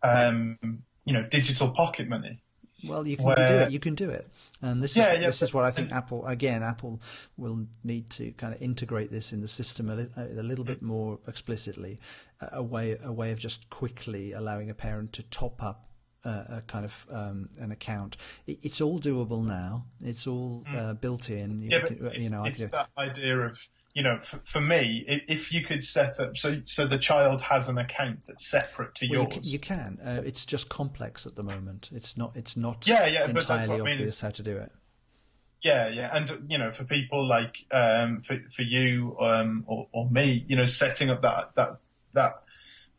[0.03, 0.59] um,
[1.05, 2.43] you know digital pocket money.
[2.85, 3.37] Well, you can where...
[3.37, 3.71] do it.
[3.71, 4.29] You can do it,
[4.63, 6.63] and this yeah, is yeah, this but, is what I think Apple again.
[6.63, 7.01] Apple
[7.37, 10.83] will need to kind of integrate this in the system a, li- a little bit
[10.83, 11.99] more explicitly,
[12.53, 15.91] a way a way of just quickly allowing a parent to top up
[16.25, 18.17] uh, a kind of um, an account.
[18.47, 19.85] It, it's all doable now.
[20.03, 20.77] It's all mm.
[20.77, 21.63] uh, built in.
[21.63, 23.59] You, yeah, but it's, you know, it's that idea of
[23.95, 27.69] you know, for, for, me, if you could set up so so the child has
[27.69, 29.97] an account that's separate to well, yours, you can.
[29.97, 29.99] You can.
[30.05, 31.91] Uh, it's just complex at the moment.
[31.93, 32.37] It's not.
[32.37, 32.87] It's not.
[32.87, 34.29] Yeah, yeah, entirely obvious mean.
[34.29, 34.73] how to do it.
[35.63, 40.09] Yeah, yeah, and you know, for people like um, for for you um, or, or
[40.09, 41.77] me, you know, setting up that that
[42.15, 42.43] that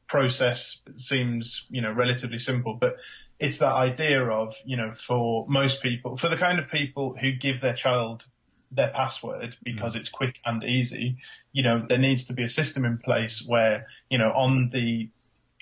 [0.08, 2.98] process seems you know relatively simple, but
[3.40, 7.32] it's that idea of you know for most people, for the kind of people who
[7.32, 8.26] give their child
[8.72, 10.00] their password because mm.
[10.00, 11.18] it's quick and easy.
[11.52, 15.10] You know, there needs to be a system in place where, you know, on the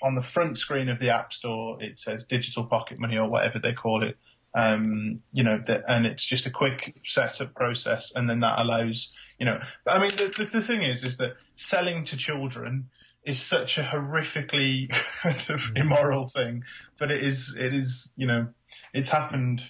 [0.02, 3.58] on the front screen of the App Store it says digital pocket money or whatever
[3.58, 4.16] they call it.
[4.54, 9.10] Um, you know, that, and it's just a quick setup process, and then that allows,
[9.38, 9.60] you know.
[9.86, 12.90] I mean, the, the, the thing is, is that selling to children
[13.24, 14.90] is such a horrifically
[15.22, 15.76] kind of mm.
[15.76, 16.64] immoral thing,
[16.98, 18.48] but it is, it is, you know,
[18.92, 19.62] it's happened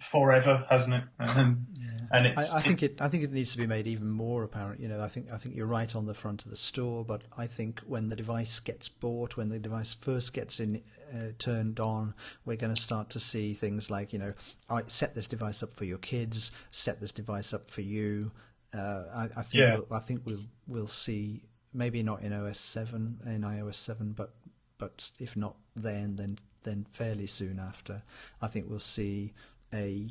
[0.00, 1.04] forever, hasn't it?
[1.18, 1.93] And, yeah.
[2.16, 3.00] And I, I, think it.
[3.00, 4.80] I think it needs to be made even more apparent.
[4.80, 7.22] You know, I think I think you're right on the front of the store, but
[7.36, 11.80] I think when the device gets bought, when the device first gets in uh, turned
[11.80, 14.34] on, we're going to start to see things like you know,
[14.70, 18.30] I set this device up for your kids, set this device up for you.
[18.72, 19.74] Uh, I, I, think yeah.
[19.76, 21.42] we'll, I think we'll we'll see
[21.72, 24.34] maybe not in OS seven in iOS seven, but
[24.78, 28.02] but if not then then then fairly soon after,
[28.42, 29.32] I think we'll see
[29.72, 30.08] a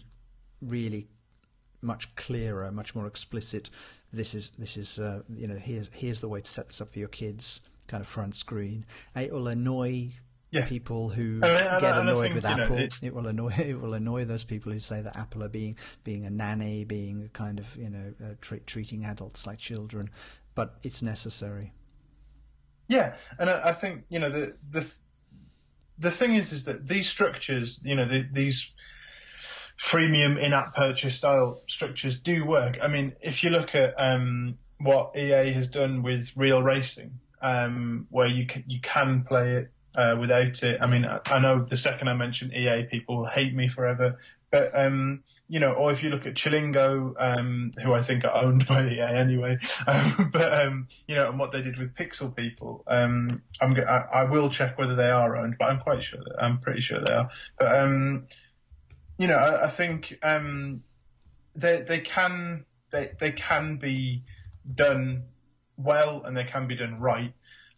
[0.61, 1.07] really
[1.83, 3.69] much clearer, much more explicit.
[4.11, 6.89] This is this is uh, you know here's here's the way to set this up
[6.89, 7.61] for your kids.
[7.87, 8.85] Kind of front screen.
[9.15, 10.11] It will annoy
[10.51, 10.65] yeah.
[10.65, 12.77] people who I mean, get annoyed think, with Apple.
[12.77, 15.49] Know, it, it, will annoy it will annoy those people who say that Apple are
[15.49, 20.09] being being a nanny, being kind of you know uh, tre- treating adults like children.
[20.55, 21.73] But it's necessary.
[22.87, 24.97] Yeah, and I, I think you know the the
[25.97, 28.71] the thing is is that these structures, you know, the, these
[29.81, 32.77] freemium in-app purchase style structures do work.
[32.81, 38.07] I mean, if you look at um, what EA has done with Real Racing, um,
[38.09, 40.81] where you can you can play it uh, without it.
[40.81, 44.17] I mean, I, I, know the second I mention EA, people will hate me forever.
[44.49, 48.35] But um, you know, or if you look at Chillingo, um, who I think are
[48.35, 49.57] owned by EA anyway,
[49.87, 54.03] um, but um, you know, and what they did with Pixel People, um, I'm I,
[54.13, 57.01] I, will check whether they are owned, but I'm quite sure that I'm pretty sure
[57.01, 57.29] they are.
[57.57, 58.27] But um,
[59.17, 60.83] you know, I, I think um,
[61.55, 64.23] they they can they they can be
[64.73, 65.23] done
[65.77, 67.33] well and they can be done right.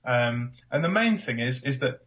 [0.05, 2.01] Um, and the main thing is is that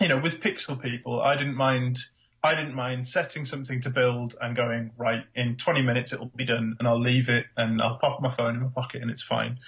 [0.00, 2.04] you know with Pixel People, I didn't mind.
[2.42, 6.44] I didn't mind setting something to build and going right in 20 minutes it'll be
[6.44, 9.22] done and I'll leave it and I'll pop my phone in my pocket and it's
[9.22, 9.58] fine.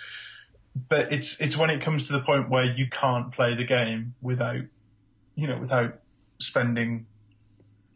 [0.90, 4.14] But it's it's when it comes to the point where you can't play the game
[4.20, 4.60] without
[5.36, 6.00] you know without
[6.38, 7.06] spending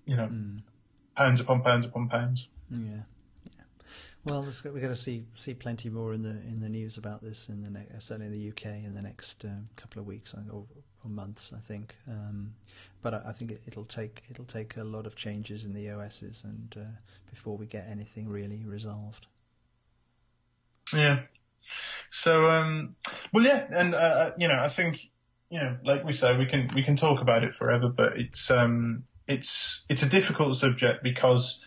[0.07, 0.61] you know mm
[1.21, 2.49] pounds upon pounds upon pounds.
[2.71, 3.03] Yeah.
[3.45, 3.63] yeah.
[4.25, 7.49] Well, we're going to see see plenty more in the in the news about this
[7.49, 10.65] in the next, certainly in the UK in the next um, couple of weeks or,
[11.05, 11.95] or months, I think.
[12.09, 12.55] Um,
[13.03, 15.91] but I, I think it, will take it'll take a lot of changes in the
[15.91, 16.91] OSs and uh,
[17.29, 19.27] before we get anything really resolved.
[20.95, 21.21] Yeah.
[22.11, 22.97] So, um,
[23.33, 25.11] well, yeah, and uh, uh you know, I think
[25.51, 28.51] you know, like we say, we can we can talk about it forever, but it's
[28.51, 31.61] um, it's it's a difficult subject because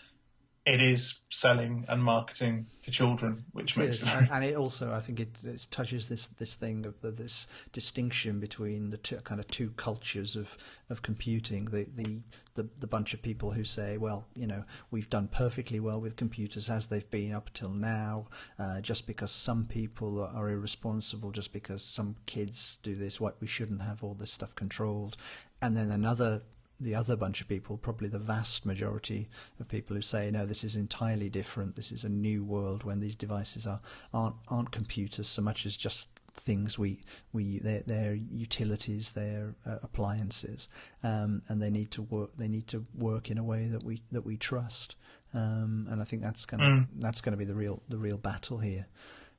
[0.65, 4.03] it is selling and marketing to children, which it makes is.
[4.07, 4.09] it.
[4.09, 7.47] And, and, it also, I think, it, it, touches this this thing of the, this
[7.73, 10.57] distinction between the two, kind of two cultures of
[10.89, 11.65] of computing.
[11.65, 12.21] The, the
[12.55, 16.15] the the bunch of people who say, well, you know, we've done perfectly well with
[16.15, 18.27] computers as they've been up till now.
[18.57, 23.47] Uh, just because some people are irresponsible, just because some kids do this, what we
[23.47, 25.17] shouldn't have all this stuff controlled.
[25.61, 26.41] And then another
[26.79, 30.63] the other bunch of people, probably the vast majority of people who say, no, this
[30.63, 31.75] is entirely different.
[31.75, 33.79] This is a new world when these devices are
[34.13, 36.99] aren't aren't computers so much as just things we
[37.31, 40.69] we they're, they're utilities, they're uh, appliances,
[41.03, 42.31] um, and they need to work.
[42.37, 44.97] They need to work in a way that we that we trust.
[45.33, 46.87] Um, and I think that's gonna mm.
[46.99, 48.87] that's gonna be the real the real battle here.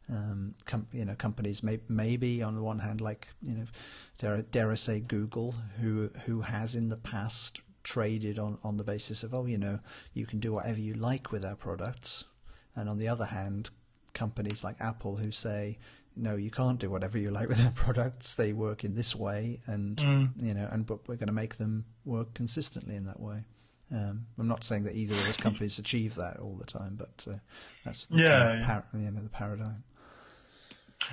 [0.09, 3.65] Um, com- you know, companies may, maybe on the one hand, like you know,
[4.19, 8.85] dare, dare I say Google, who who has in the past traded on, on the
[8.85, 9.79] basis of oh, you know,
[10.13, 12.25] you can do whatever you like with our products,
[12.77, 13.71] and on the other hand,
[14.13, 15.79] companies like Apple who say
[16.17, 18.35] no, you can't do whatever you like with our products.
[18.35, 20.31] They work in this way, and mm.
[20.37, 23.45] you know, and but we're going to make them work consistently in that way.
[23.93, 27.27] Um, I'm not saying that either of those companies achieve that all the time, but
[27.31, 27.37] uh,
[27.85, 29.83] that's yeah, kind of par- you know, the paradigm.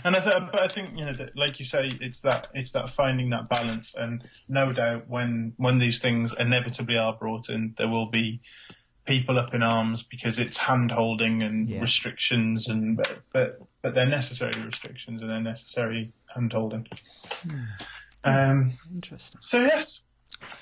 [0.04, 2.72] And I th- but I think you know, that, like you say, it's that it's
[2.72, 7.76] that finding that balance, and no doubt when when these things inevitably are brought in,
[7.78, 8.42] there will be
[9.06, 11.82] people up in arms because it's hand holding and yeah.
[11.82, 16.88] restrictions, and but, but but they're necessary restrictions and they're necessary hand holding.
[17.44, 17.64] Hmm.
[18.24, 19.39] Um, Interesting.
[19.42, 20.02] So yes,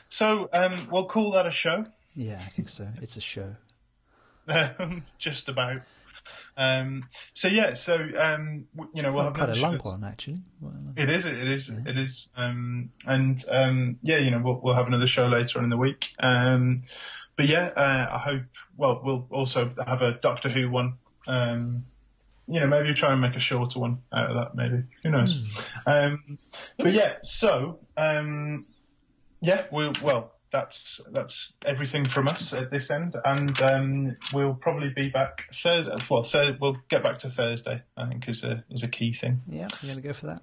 [0.07, 1.85] so um, we'll call that a show.
[2.15, 2.87] Yeah, I think so.
[3.01, 3.55] It's a show.
[5.17, 5.81] Just about.
[6.57, 10.37] Um, so yeah, so um, you know we'll have quite a long one actually.
[10.97, 11.91] It is, it is, yeah.
[11.91, 15.63] it is, um, and um, yeah, you know we'll, we'll have another show later on
[15.63, 16.09] in the week.
[16.19, 16.83] Um,
[17.35, 18.43] but yeah, uh, I hope.
[18.77, 20.95] Well, we'll also have a Doctor Who one.
[21.27, 21.85] Um,
[22.47, 24.55] you know, maybe try and make a shorter one out of that.
[24.55, 25.35] Maybe who knows?
[25.85, 26.37] Mm.
[26.77, 27.79] but yeah, so
[29.41, 34.89] yeah, we'll well that's that's everything from us at this end, and um, we'll probably
[34.89, 35.95] be back Thursday.
[36.09, 37.81] Well, thir- we'll get back to Thursday.
[37.97, 39.41] I think is a is a key thing.
[39.47, 40.41] Yeah, you're gonna go for that.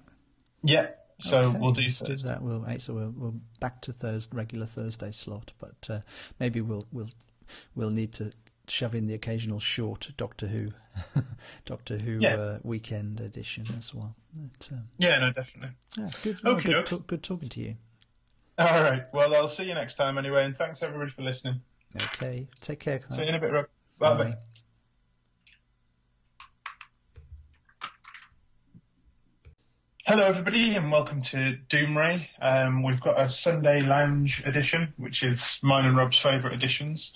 [0.63, 0.87] Yeah,
[1.19, 2.41] so okay, we'll do, do that.
[2.41, 5.99] We'll so we'll, we'll back to Thursday regular Thursday slot, but uh,
[6.39, 7.09] maybe we'll we'll
[7.75, 8.31] we'll need to
[8.67, 10.71] shove in the occasional short Doctor Who
[11.65, 12.35] Doctor Who yeah.
[12.35, 14.15] uh, weekend edition as well.
[14.33, 15.75] But, um, yeah, no, definitely.
[15.97, 16.45] Yeah, good.
[16.45, 17.75] Okay, good, good talking to you.
[18.59, 19.03] All right.
[19.13, 21.61] Well, I'll see you next time anyway, and thanks everybody for listening.
[21.95, 22.47] Okay.
[22.59, 23.01] Take care.
[23.09, 23.67] See you in a bit, Rob.
[23.99, 24.33] Bye bye.
[30.07, 32.27] Hello, everybody, and welcome to Doomray.
[32.41, 37.11] Um, we've got a Sunday Lounge edition, which is mine and Rob's favourite editions,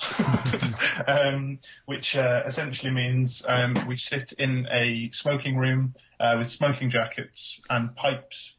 [1.07, 6.91] um, which uh, essentially means um, we sit in a smoking room uh, with smoking
[6.91, 8.51] jackets and pipes.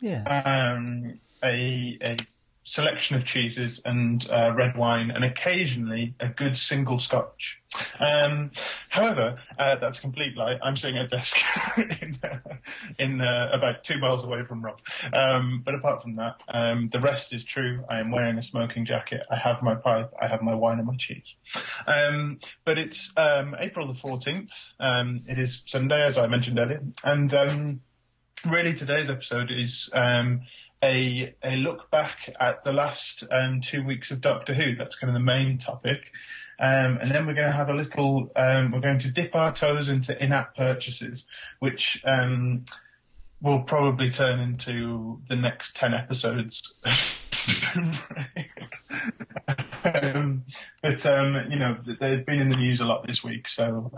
[0.00, 0.22] Yeah.
[1.42, 2.16] A, a
[2.66, 7.58] selection of cheeses and uh, red wine, and occasionally a good single scotch.
[8.00, 8.50] Um,
[8.88, 10.58] however, uh, that's a complete lie.
[10.60, 11.36] I'm sitting at a desk
[11.76, 12.38] in, uh,
[12.98, 14.78] in uh, about two miles away from Rob.
[15.12, 17.84] Um, but apart from that, um, the rest is true.
[17.88, 19.22] I am wearing a smoking jacket.
[19.30, 20.12] I have my pipe.
[20.20, 21.34] I have my wine and my cheese.
[21.86, 24.50] Um, but it's um, April the 14th.
[24.80, 27.80] Um, it is Sunday, as I mentioned earlier, and
[28.44, 29.88] really today's episode is
[30.82, 34.76] a a look back at the last um, two weeks of Doctor Who.
[34.76, 35.98] That's kind of the main topic.
[36.58, 38.30] Um, and then we're going to have a little.
[38.36, 41.24] Um, we're going to dip our toes into in-app purchases,
[41.58, 42.64] which um,
[43.42, 46.74] will probably turn into the next ten episodes.
[49.84, 50.44] Um,
[50.82, 53.90] but um, you know, they've been in the news a lot this week, so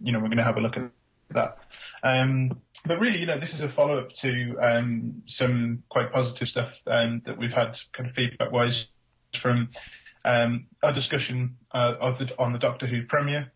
[0.00, 0.90] you know, we're going to have a look at
[1.30, 1.58] that.
[2.04, 6.48] Um, but really, you know, this is a follow up to um, some quite positive
[6.48, 8.86] stuff um, that we've had kind of feedback wise
[9.40, 9.70] from
[10.24, 13.50] um, our discussion uh, of the, on the Doctor Who premiere.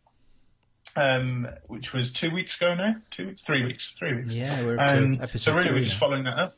[0.96, 4.32] Um, which was two weeks ago now, two weeks, three weeks, three weeks.
[4.32, 6.56] Yeah, we're um, episode So really, we we're just following that up.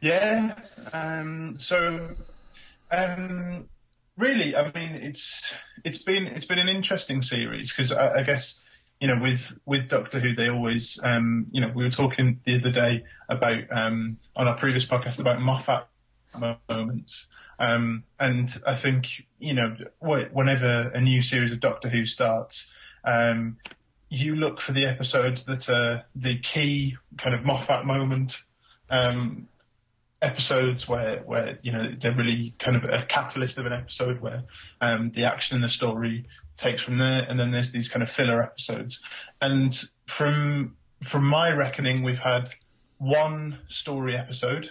[0.00, 0.54] Yeah.
[0.92, 2.14] Um, so
[4.16, 5.52] really, I mean, it's
[5.84, 8.58] it's been it's been an interesting series because I, I guess
[9.00, 12.58] you know, with with Doctor Who, they always, um, you know, we were talking the
[12.58, 15.86] other day about um, on our previous podcast about Moffat
[16.68, 17.26] moments,
[17.58, 19.06] um, and I think
[19.38, 22.66] you know, whenever a new series of Doctor Who starts,
[23.04, 23.58] um,
[24.08, 28.38] you look for the episodes that are the key kind of Moffat moment.
[28.88, 29.48] Um,
[30.22, 34.44] episodes where, where you know they're really kind of a catalyst of an episode where
[34.80, 36.26] um, the action and the story
[36.56, 38.98] takes from there, and then there's these kind of filler episodes.
[39.40, 39.74] And
[40.16, 40.76] from
[41.10, 42.48] from my reckoning, we've had
[42.98, 44.70] one story episode,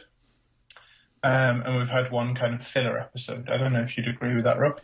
[1.23, 3.49] um, and we've had one kind of filler episode.
[3.49, 4.79] I don't know if you'd agree with that, Rob.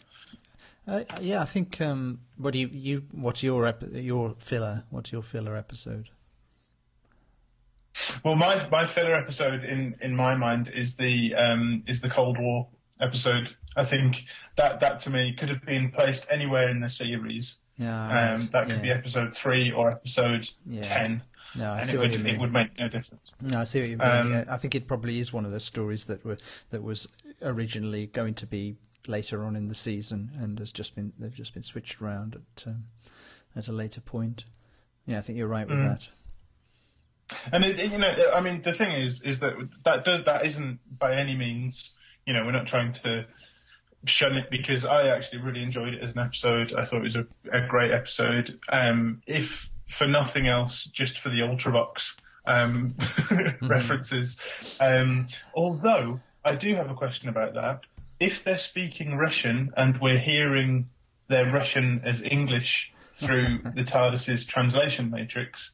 [0.88, 1.80] Uh, yeah, I think.
[1.80, 3.04] Um, what do you, you?
[3.12, 4.84] What's your epi- your filler?
[4.89, 6.10] What's your filler episode?
[8.24, 12.39] Well, my my filler episode in in my mind is the um, is the Cold
[12.39, 12.68] War
[12.99, 13.56] episode.
[13.76, 14.26] I think
[14.58, 17.58] that that to me could have been placed anywhere in the series.
[17.78, 18.82] Yeah, um, that could yeah.
[18.82, 20.82] be episode three or episode yeah.
[20.82, 21.24] ten.
[21.56, 22.36] No, I and see it what would, you mean.
[22.36, 23.32] It would make no difference.
[23.42, 24.08] No, I see what you mean.
[24.08, 26.38] Um, yeah, I think it probably is one of the stories that were
[26.70, 27.08] that was
[27.42, 28.76] originally going to be
[29.08, 32.68] later on in the season, and has just been they've just been switched around at
[32.68, 32.86] um,
[33.56, 34.46] at a later point.
[35.06, 35.90] Yeah, I think you're right with mm.
[35.90, 36.10] that.
[37.52, 39.54] And it, you know, I mean, the thing is, is that
[39.86, 41.92] that does, that isn't by any means,
[42.26, 43.26] you know, we're not trying to
[44.06, 46.74] shun it because I actually really enjoyed it as an episode.
[46.74, 48.60] I thought it was a, a great episode.
[48.70, 49.49] Um, if
[49.97, 52.02] for nothing else, just for the Ultravox
[52.45, 53.68] um, mm-hmm.
[53.68, 54.38] references.
[54.80, 57.82] Um, although I do have a question about that.
[58.20, 60.89] If they're speaking Russian and we're hearing
[61.30, 63.43] their Russian as English through
[63.76, 65.72] the TARDIS's translation matrix,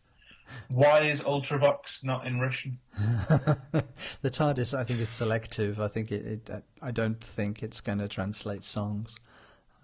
[0.70, 2.78] why is Ultravox not in Russian?
[2.98, 5.80] the TARDIS, I think, is selective.
[5.80, 9.18] I think it, it I don't think it's going to translate songs.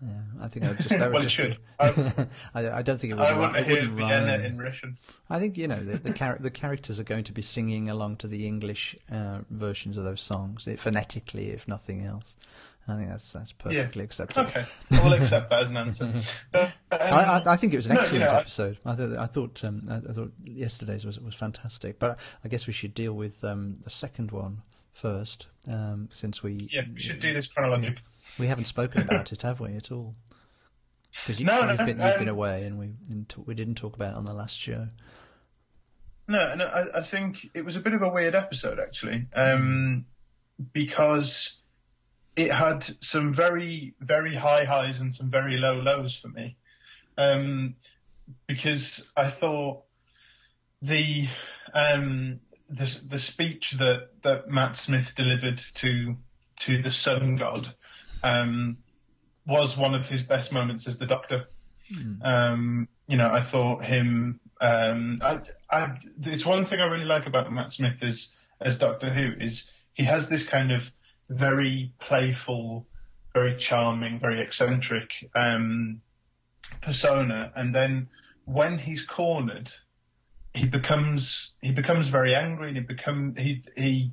[0.01, 0.09] Yeah,
[0.41, 1.51] I think would just that would well, just should.
[1.51, 1.57] Be,
[2.53, 3.25] I, I, don't think it would.
[3.25, 4.97] I want to hear Vienna in Russian.
[5.29, 8.17] I think you know the the, char- the, characters are going to be singing along
[8.17, 12.35] to the English uh, versions of those songs phonetically, if nothing else.
[12.87, 14.05] I think that's that's perfectly yeah.
[14.05, 14.49] acceptable.
[14.49, 16.03] Okay, we'll accept that as an answer.
[16.53, 18.77] um, I, I, think it was an excellent no, episode.
[18.85, 22.73] I, th- I thought um, I, thought yesterday's was was fantastic, but I guess we
[22.73, 27.33] should deal with um, the second one first, um, since we yeah we should do
[27.33, 27.95] this chronologically.
[27.95, 28.31] Yeah.
[28.39, 30.15] We haven't spoken about it, have we, at all?
[31.21, 32.91] Because you, no, have no, been, you've um, been away, and we
[33.45, 34.87] we didn't talk about it on the last show.
[36.27, 40.05] No, no, I, I think it was a bit of a weird episode actually, um,
[40.73, 41.55] because
[42.35, 46.55] it had some very very high highs and some very low lows for me,
[47.17, 47.75] um,
[48.47, 49.83] because I thought
[50.81, 51.27] the
[51.73, 56.15] um, the the speech that that Matt Smith delivered to
[56.65, 57.67] to the sun god
[58.23, 58.77] um,
[59.45, 61.45] was one of his best moments as the Doctor.
[61.93, 62.25] Mm.
[62.25, 64.39] Um, you know, I thought him.
[64.61, 68.29] Um, I, I, it's one thing I really like about Matt Smith as
[68.61, 70.81] as Doctor Who is he has this kind of
[71.37, 72.85] very playful,
[73.33, 76.01] very charming, very eccentric um,
[76.81, 78.07] persona, and then
[78.45, 79.69] when he's cornered,
[80.53, 84.11] he becomes he becomes very angry and he become he he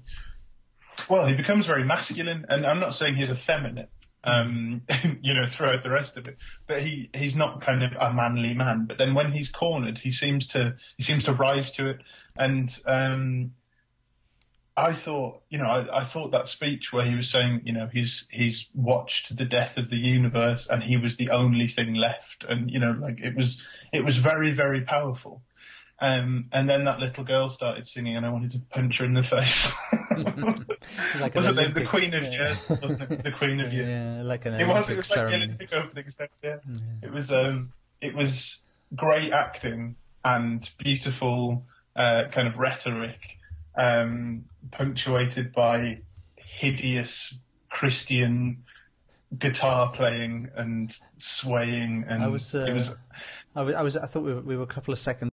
[1.09, 3.91] well he becomes very masculine and I'm not saying he's effeminate
[4.25, 4.83] um,
[5.23, 6.37] you know, throughout the rest of it.
[6.67, 8.87] But he, he's not kind of a manly man.
[8.87, 12.01] But then when he's cornered, he seems to he seems to rise to it.
[12.37, 13.53] And um,
[14.77, 17.89] I thought, you know, I, I thought that speech where he was saying, you know,
[17.93, 22.45] he's he's watched the death of the universe and he was the only thing left,
[22.49, 23.61] and you know, like it was
[23.93, 25.43] it was very very powerful.
[26.03, 29.13] Um, and then that little girl started singing, and I wanted to punch her in
[29.13, 29.69] the face.
[31.21, 32.57] like wasn't it the Queen of yeah.
[32.71, 33.87] Wasn't it the Queen of Years?
[33.87, 34.89] Yeah, like an it was.
[34.89, 35.57] It was ceremony.
[35.59, 36.33] the Olympic opening.
[36.43, 36.57] Yeah.
[36.67, 36.79] yeah.
[37.03, 37.31] It was.
[37.31, 38.61] Um, it was
[38.97, 41.65] great acting and beautiful
[41.97, 43.21] uh, kind of rhetoric,
[43.77, 46.01] um, punctuated by
[46.37, 47.35] hideous
[47.71, 48.65] Christian
[49.39, 52.91] guitar playing and swaying, and I was, uh, it was.
[53.55, 55.29] I was, I was, I thought we were, we were a couple of seconds